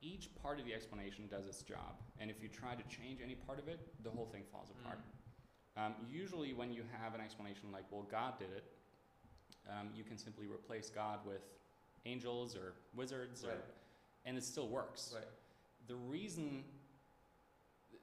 [0.00, 3.36] each part of the explanation does its job, and if you try to change any
[3.36, 4.98] part of it, the whole thing falls apart.
[4.98, 5.86] Mm.
[5.86, 8.64] Um, usually, when you have an explanation like, well, God did it,
[9.70, 11.42] um, you can simply replace God with
[12.04, 13.62] angels or wizards, or,
[14.24, 15.12] and it still works.
[15.14, 15.24] Right.
[15.86, 16.64] The reason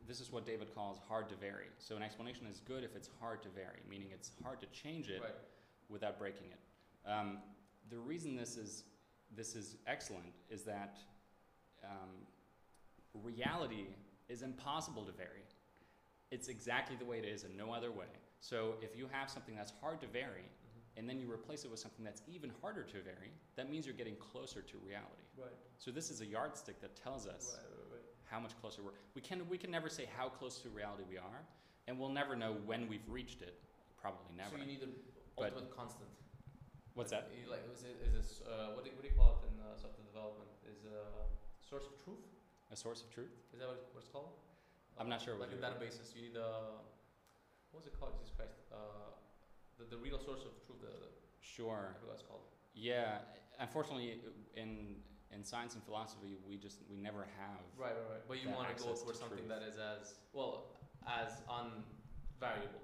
[0.09, 1.67] this is what David calls hard to vary.
[1.77, 5.07] So, an explanation is good if it's hard to vary, meaning it's hard to change
[5.09, 5.35] it Right.
[5.87, 7.09] without breaking it.
[7.09, 7.37] Um,
[7.89, 8.83] the reason this is
[9.35, 10.97] this is excellent is that
[11.83, 12.25] um,
[13.13, 13.85] reality
[14.27, 15.43] is impossible to vary.
[16.31, 18.07] It's exactly the way it is and no other way.
[18.39, 20.97] So if you have something that's hard to vary Mhm.
[20.97, 23.95] and then you replace it with something that's even harder to vary, that means you're
[23.95, 25.23] getting closer to reality.
[25.37, 25.51] Right.
[25.77, 27.69] So this is a yardstick that tells us Right.
[27.69, 27.78] Right.
[28.29, 28.93] How much closer we're.
[29.15, 31.41] We can we can never say how close to reality we are,
[31.87, 33.57] and we'll never know when we've reached it.
[33.99, 34.51] Probably never.
[34.53, 34.93] So you need an
[35.35, 36.09] But- ultimate constant.
[36.93, 37.29] What's that?
[37.33, 39.55] you- Like, is it is this uh, what do, what do you call it in
[39.59, 40.49] uh, software development?
[40.69, 41.25] Is uh,
[41.59, 42.21] source of truth?
[42.71, 43.33] A source of truth?
[43.53, 44.29] Is that what, what it's called?
[44.99, 46.77] I'm not sure Like in you're- databases, you need a
[47.71, 48.13] what was it called?
[48.19, 48.77] Jesus Christ, uh,
[49.79, 50.81] the the real source of truth.
[50.81, 51.09] The, the
[51.41, 51.89] Sure.
[51.89, 52.45] I forgot what it's called.
[52.75, 53.25] Yeah.
[53.59, 54.21] Unfortunately,
[54.55, 55.01] in
[55.33, 57.61] in science and philosophy, we just we never have.
[57.77, 58.23] Right, right, right.
[58.27, 59.49] But you want to go for something truth.
[59.49, 60.71] that is as well
[61.07, 62.81] as unvariable.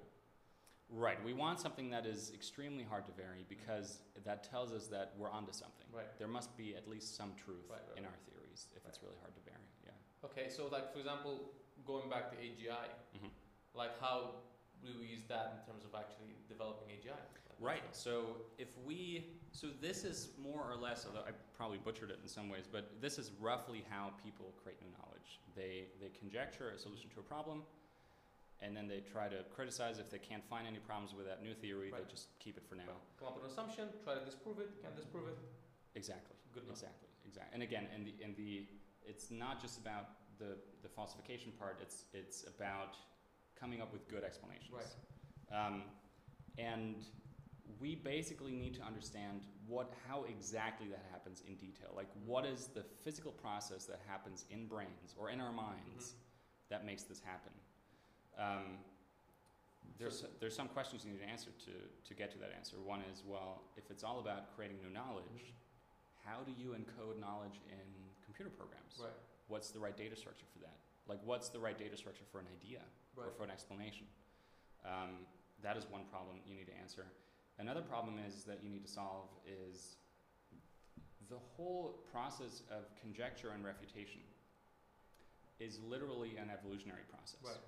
[0.90, 1.18] Right.
[1.26, 5.32] We want something that is extremely hard to vary because that tells us that we're
[5.32, 5.88] onto something.
[5.92, 6.06] Right.
[6.20, 9.18] There must be at least some truth Right, right, in our theories if it's really
[9.20, 9.66] hard to vary.
[9.84, 9.98] Yeah.
[10.24, 11.50] Okay, so like for example,
[11.86, 13.32] going back to AGI, Mhm.
[13.74, 14.46] like how
[14.86, 17.18] do we use that in terms of actually developing AGI?
[17.60, 17.84] Right.
[17.92, 22.28] So if we, so this is more or less, although I probably butchered it in
[22.28, 25.40] some ways, but this is roughly how people create new knowledge.
[25.56, 27.64] They they conjecture a solution to a problem,
[28.62, 31.54] and then they try to criticize if they can't find any problems with that new
[31.54, 31.92] theory.
[31.92, 32.84] They just keep it for now.
[32.88, 33.20] Right.
[33.20, 35.38] Come up with an assumption, try to disprove it, can't disprove it.
[35.96, 36.36] Exactly.
[36.54, 36.76] Good enough.
[36.76, 37.08] Exactly.
[37.26, 37.54] Exactly.
[37.54, 38.68] And again, in the in the,
[39.08, 41.80] it's not just about the the falsification part.
[41.82, 42.98] It's it's about
[43.60, 44.76] coming up with good explanations.
[44.76, 44.92] Right.
[45.56, 45.84] Um,
[46.58, 46.96] and
[47.80, 51.90] we basically need to understand what how exactly that happens in detail.
[51.96, 56.70] Like what is the physical process that happens in brains or in our minds Mm-hmm.
[56.70, 57.52] that makes this happen?
[58.38, 58.78] Um,
[59.98, 61.72] there's So- there's some questions you need to answer to
[62.08, 62.78] to get to that answer.
[62.82, 65.54] One is well, if it's all about creating new knowledge,
[66.26, 67.86] how do you encode knowledge in
[68.26, 69.00] computer programs?
[69.00, 69.14] Right.
[69.48, 70.78] What's the right data structure for that?
[71.08, 72.82] Like, what's the right data structure for an idea
[73.16, 74.08] or for an explanation?
[74.84, 75.26] Um,
[75.62, 77.06] that is one problem you need to answer.
[77.58, 79.96] Another problem is that you need to solve is
[81.30, 84.22] the whole process of conjecture and refutation
[85.60, 87.40] is literally an evolutionary process.
[87.44, 87.64] Right.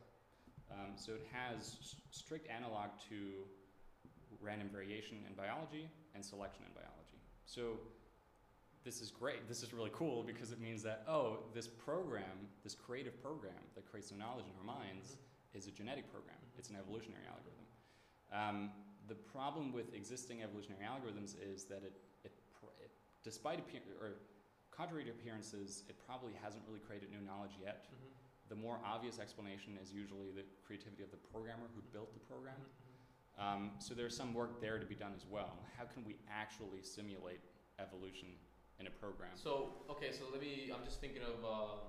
[0.71, 3.45] Um, so it has strict analog to
[4.41, 7.21] random variation in biology and selection in biology.
[7.45, 7.79] So
[8.83, 9.47] this is great.
[9.47, 13.89] This is really cool because it means that oh, this program, this creative program that
[13.89, 15.17] creates new knowledge in our minds,
[15.53, 16.35] is a genetic program.
[16.35, 16.59] Mhm.
[16.59, 17.65] It's an evolutionary algorithm.
[18.31, 18.71] Um,
[19.07, 22.31] the problem with existing evolutionary algorithms is that it, it,
[22.81, 22.91] it
[23.23, 24.19] despite appear, or
[24.71, 27.87] contrary to appearances, it probably hasn't really created new knowledge yet.
[27.91, 28.49] Mhm.
[28.49, 32.55] The more obvious explanation is usually the creativity of the programmer who built the program.
[32.59, 33.41] Mhm.
[33.43, 35.59] Um, so there's some work there to be done as well.
[35.77, 37.41] How can we actually simulate
[37.79, 38.37] evolution
[38.79, 39.35] in a program?
[39.35, 40.71] So okay, so let me.
[40.73, 41.79] I'm just thinking of um,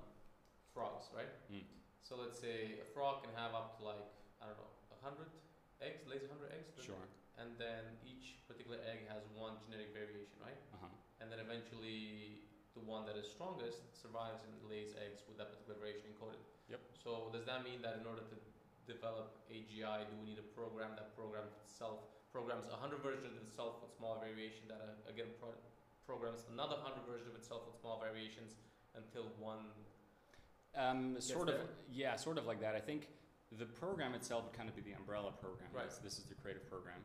[0.75, 1.29] frogs, right?
[1.51, 1.65] Mm.
[2.03, 3.97] So let's say a frog can have up to like
[4.43, 5.29] I don't know, a hundred
[5.81, 6.73] eggs, lays a hundred eggs.
[6.75, 7.01] doesn't Sure.
[7.05, 7.13] it?
[7.39, 10.59] And then each particular egg has one genetic variation, right?
[10.75, 10.91] Uh-huh.
[11.23, 12.43] And then eventually,
[12.75, 16.41] the one that is strongest survives and lays eggs with that particular variation encoded.
[16.67, 16.81] Yep.
[16.99, 18.37] So does that mean that in order to
[18.91, 23.43] develop AGI, do we need a program that programs itself programs a hundred versions of
[23.49, 25.57] itself with small variation that uh, again pro-
[26.05, 28.53] programs another hundred versions of itself with small variations
[28.95, 29.65] until one
[30.77, 31.67] Um, sort of, there?
[31.91, 32.75] yeah, sort of like that.
[32.75, 33.09] I think
[33.57, 35.69] the program itself would kind of be the umbrella program.
[35.73, 35.89] Right.
[35.89, 37.01] This, this is the creative program.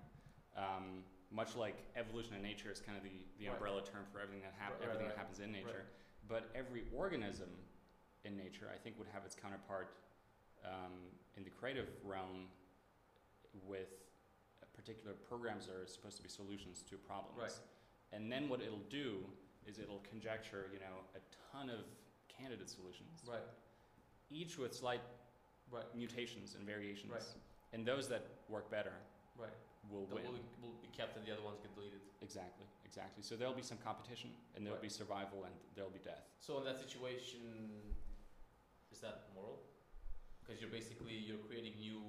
[0.58, 3.54] Um, much like evolution in nature is kind of the, the Right.
[3.56, 5.86] umbrella term for everything that hap- Right, everything that happens in nature.
[6.28, 7.50] But every organism
[8.24, 9.96] in nature, I think, would have its counterpart
[10.64, 10.94] um,
[11.36, 12.48] in the creative realm
[13.66, 13.90] with
[14.76, 17.38] particular programs that are supposed to be solutions to problems.
[17.40, 17.60] Right.
[18.12, 19.24] And then what it'll do
[19.66, 21.22] is it'll conjecture, you know, a
[21.52, 21.86] ton of
[22.28, 23.40] candidate solutions right
[24.32, 25.02] each with slight
[25.74, 27.12] right mutations and variations.
[27.12, 27.24] Right.
[27.74, 28.94] And those that work better
[29.38, 29.50] right
[29.90, 30.24] will that win.
[30.26, 32.00] will, will be kept and the other ones get deleted.
[32.22, 33.24] Exactly, exactly.
[33.24, 34.84] So there'll be some competition, and there'll Right.
[34.90, 36.24] be survival, and there'll be death.
[36.40, 37.42] So in that situation,
[38.94, 39.60] is that moral?
[40.46, 42.00] Because you're basically you're creating new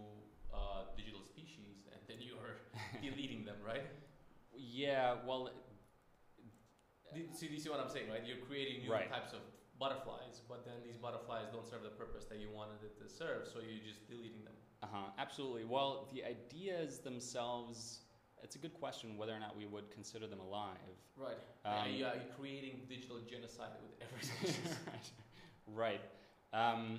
[0.52, 2.54] uh, digital species and then you're
[3.02, 3.86] deleting them, right?
[4.56, 5.50] Yeah, well,
[7.14, 8.22] Do you, see, do you see what I'm saying, right?
[8.26, 9.08] You're creating new Right.
[9.10, 9.40] types of
[9.88, 13.46] butterflies, but then these butterflies don't serve the purpose that you wanted it to serve,
[13.52, 14.54] so you're just deleting them.
[14.82, 15.10] Uh huh.
[15.18, 15.64] Absolutely.
[15.64, 18.00] Well, the ideas themselves.
[18.42, 20.96] It's a good question whether or not we would consider them alive.
[21.16, 21.38] Right.
[21.64, 24.22] Um, yeah, you're creating digital genocide with every
[24.52, 24.74] species.
[25.74, 26.00] right.
[26.52, 26.98] Um,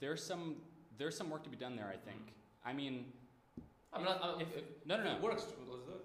[0.00, 0.56] there's some
[0.98, 1.88] there's some work to be done there.
[1.92, 2.32] I think.
[2.64, 3.06] I mean,
[3.92, 4.20] I'm not.
[4.22, 5.16] I'm, If- if, no, no, no.
[5.16, 5.46] it works.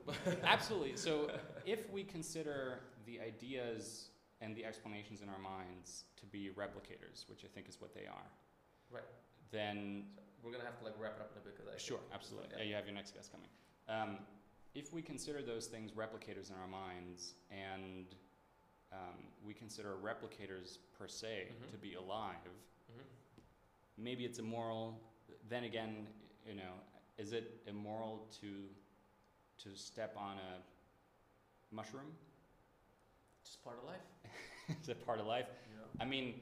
[0.08, 0.40] Let's do it.
[0.44, 0.96] Absolutely.
[0.96, 1.30] So,
[1.66, 4.10] if we consider the ideas
[4.46, 8.06] and the explanations in our minds to be replicators, which I think is what they
[8.06, 8.30] are,
[8.92, 9.04] Right.
[9.50, 10.06] then
[10.44, 12.50] We're gonna have to like wrap it up in a bit because I sure, absolutely.
[12.52, 12.58] Yeah.
[12.60, 13.50] Yeah, you have your next guest coming.
[13.90, 14.20] Um,
[14.76, 18.14] if we consider those things replicators in our minds, and
[18.92, 21.72] um, we consider replicators per se Mhm.
[21.72, 22.36] to be alive,
[22.92, 23.04] Mhm.
[23.98, 25.02] maybe it's immoral.
[25.50, 26.08] Then again,
[26.46, 26.80] you know,
[27.18, 28.70] is it immoral to
[29.58, 30.62] to step on a
[31.72, 32.16] mushroom?
[33.44, 34.06] Just part of life.
[34.82, 35.46] is a part of life?
[35.50, 36.04] Yeah.
[36.04, 36.36] I mean,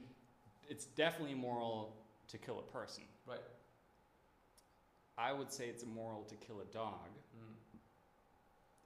[0.70, 1.96] it's definitely immoral
[2.30, 3.04] to kill a person.
[3.28, 3.40] Right.
[5.18, 7.10] I would say it's immoral to kill a dog.
[7.38, 7.54] Mm.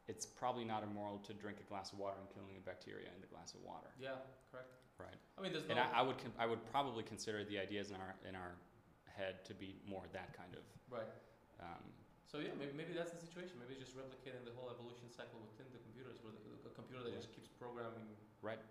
[0.08, 3.20] It's probably not immoral to drink a glass of water and killing a bacteria in
[3.22, 3.88] the glass of water.
[4.00, 4.20] Yeah.
[4.52, 4.72] Correct.
[5.00, 5.20] Right.
[5.38, 5.78] I mean, there's no.
[5.78, 8.58] And I, I would I would probably consider the ideas in our in our
[9.06, 10.64] head to be more that kind of.
[10.90, 11.10] right.
[11.62, 11.86] Um,
[12.26, 13.58] So yeah, maybe, maybe that's the situation.
[13.62, 17.02] Maybe it's just replicating the whole evolution cycle within the computers, where the, the computer
[17.06, 17.22] that Yeah.
[17.24, 18.06] just keeps programming
[18.46, 18.62] Right.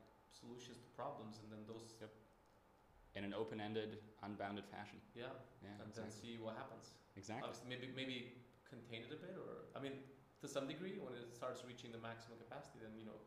[0.47, 2.11] Solutions to problems, and then those Yep.
[3.19, 5.01] in an open-ended, unbounded fashion.
[5.15, 5.33] yeah,
[5.63, 5.83] Yeah.
[5.83, 6.93] and then see what happens.
[7.17, 7.49] exactly.
[7.49, 8.17] Obviously, maybe maybe
[8.69, 10.03] contain it a bit, or I mean,
[10.41, 13.19] to some degree, when it starts reaching the maximum capacity, then you know,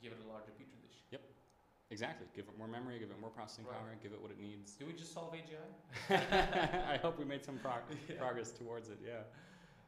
[0.00, 1.04] give it a larger petri dish.
[1.10, 1.22] Yep.
[1.90, 2.26] Exactly.
[2.34, 2.98] Give it more memory.
[2.98, 3.76] Give it more processing Right.
[3.76, 3.94] power.
[4.02, 4.74] Give it what it needs.
[4.76, 5.68] Do we just solve AGI?
[6.94, 8.16] I hope we made some prog- Yeah.
[8.18, 8.98] progress towards it.
[9.04, 9.24] Yeah.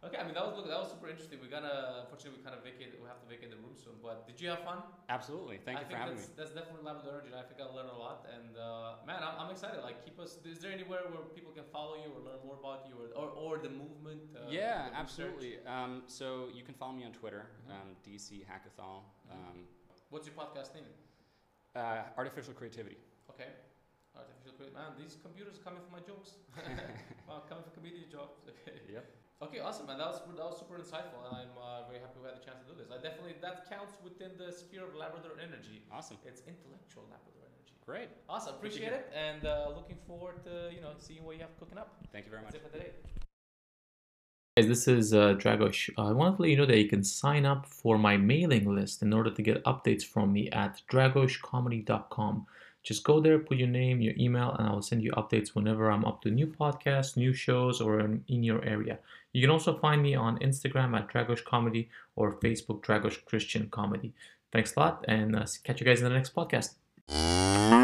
[0.04, 1.40] Okay, I mean that was look, that was super interesting.
[1.40, 3.96] We're gonna unfortunately we kind of vacate we have to vacate the room soon.
[4.04, 4.84] But did you have fun?
[5.08, 5.56] Absolutely.
[5.64, 6.36] Thank I you for having that's, me.
[6.36, 7.32] that's definitely Labrador Energy.
[7.32, 9.80] I think I learned a lot, and uh, man, I'm, I'm excited.
[9.80, 10.36] Like, keep us.
[10.44, 13.28] Is there anywhere where people can follow you or learn more about you, or or,
[13.32, 14.20] or the movement?
[14.36, 15.56] Uh, yeah, the absolutely.
[15.64, 17.72] Um, so you can follow me on Twitter, Mhm.
[17.72, 19.08] um, DC Hackethal.
[19.32, 19.64] Um,
[20.12, 20.84] What's your podcast name?
[21.74, 23.00] uh, artificial creativity.
[23.32, 23.48] Okay.
[24.14, 24.76] Artificial creativity.
[24.76, 26.36] Man, these computers are coming for my jokes.
[27.26, 28.44] wow, coming for comedian jokes.
[28.46, 28.78] Okay.
[28.92, 29.23] Yep.
[29.42, 29.98] Okay, awesome, man.
[29.98, 32.62] That was that was super insightful, and I'm uh, very happy we had the chance
[32.62, 32.88] to do this.
[32.90, 35.82] I definitely that counts within the sphere of Labrador Energy.
[35.92, 36.18] Awesome.
[36.24, 37.74] It's intellectual Labrador Energy.
[37.84, 38.08] Great.
[38.28, 41.78] Awesome, appreciate it, and uh, looking forward to you know seeing what you have cooking
[41.78, 41.98] up.
[42.12, 42.52] Thank you very much.
[42.52, 42.90] That's it for today.
[44.56, 45.90] Guys, this is uh, Dragosh.
[45.98, 49.02] I want to let you know that you can sign up for my mailing list
[49.02, 52.46] in order to get updates from me at dragoshcomedy.com.
[52.84, 56.04] Just go there, put your name, your email, and I'll send you updates whenever I'm
[56.04, 59.00] up to new podcasts, new shows, or in, in your area.
[59.34, 64.14] You can also find me on Instagram at Dragosh Comedy or Facebook Dragosh Christian Comedy.
[64.52, 67.83] Thanks a lot, and uh, catch you guys in the next podcast.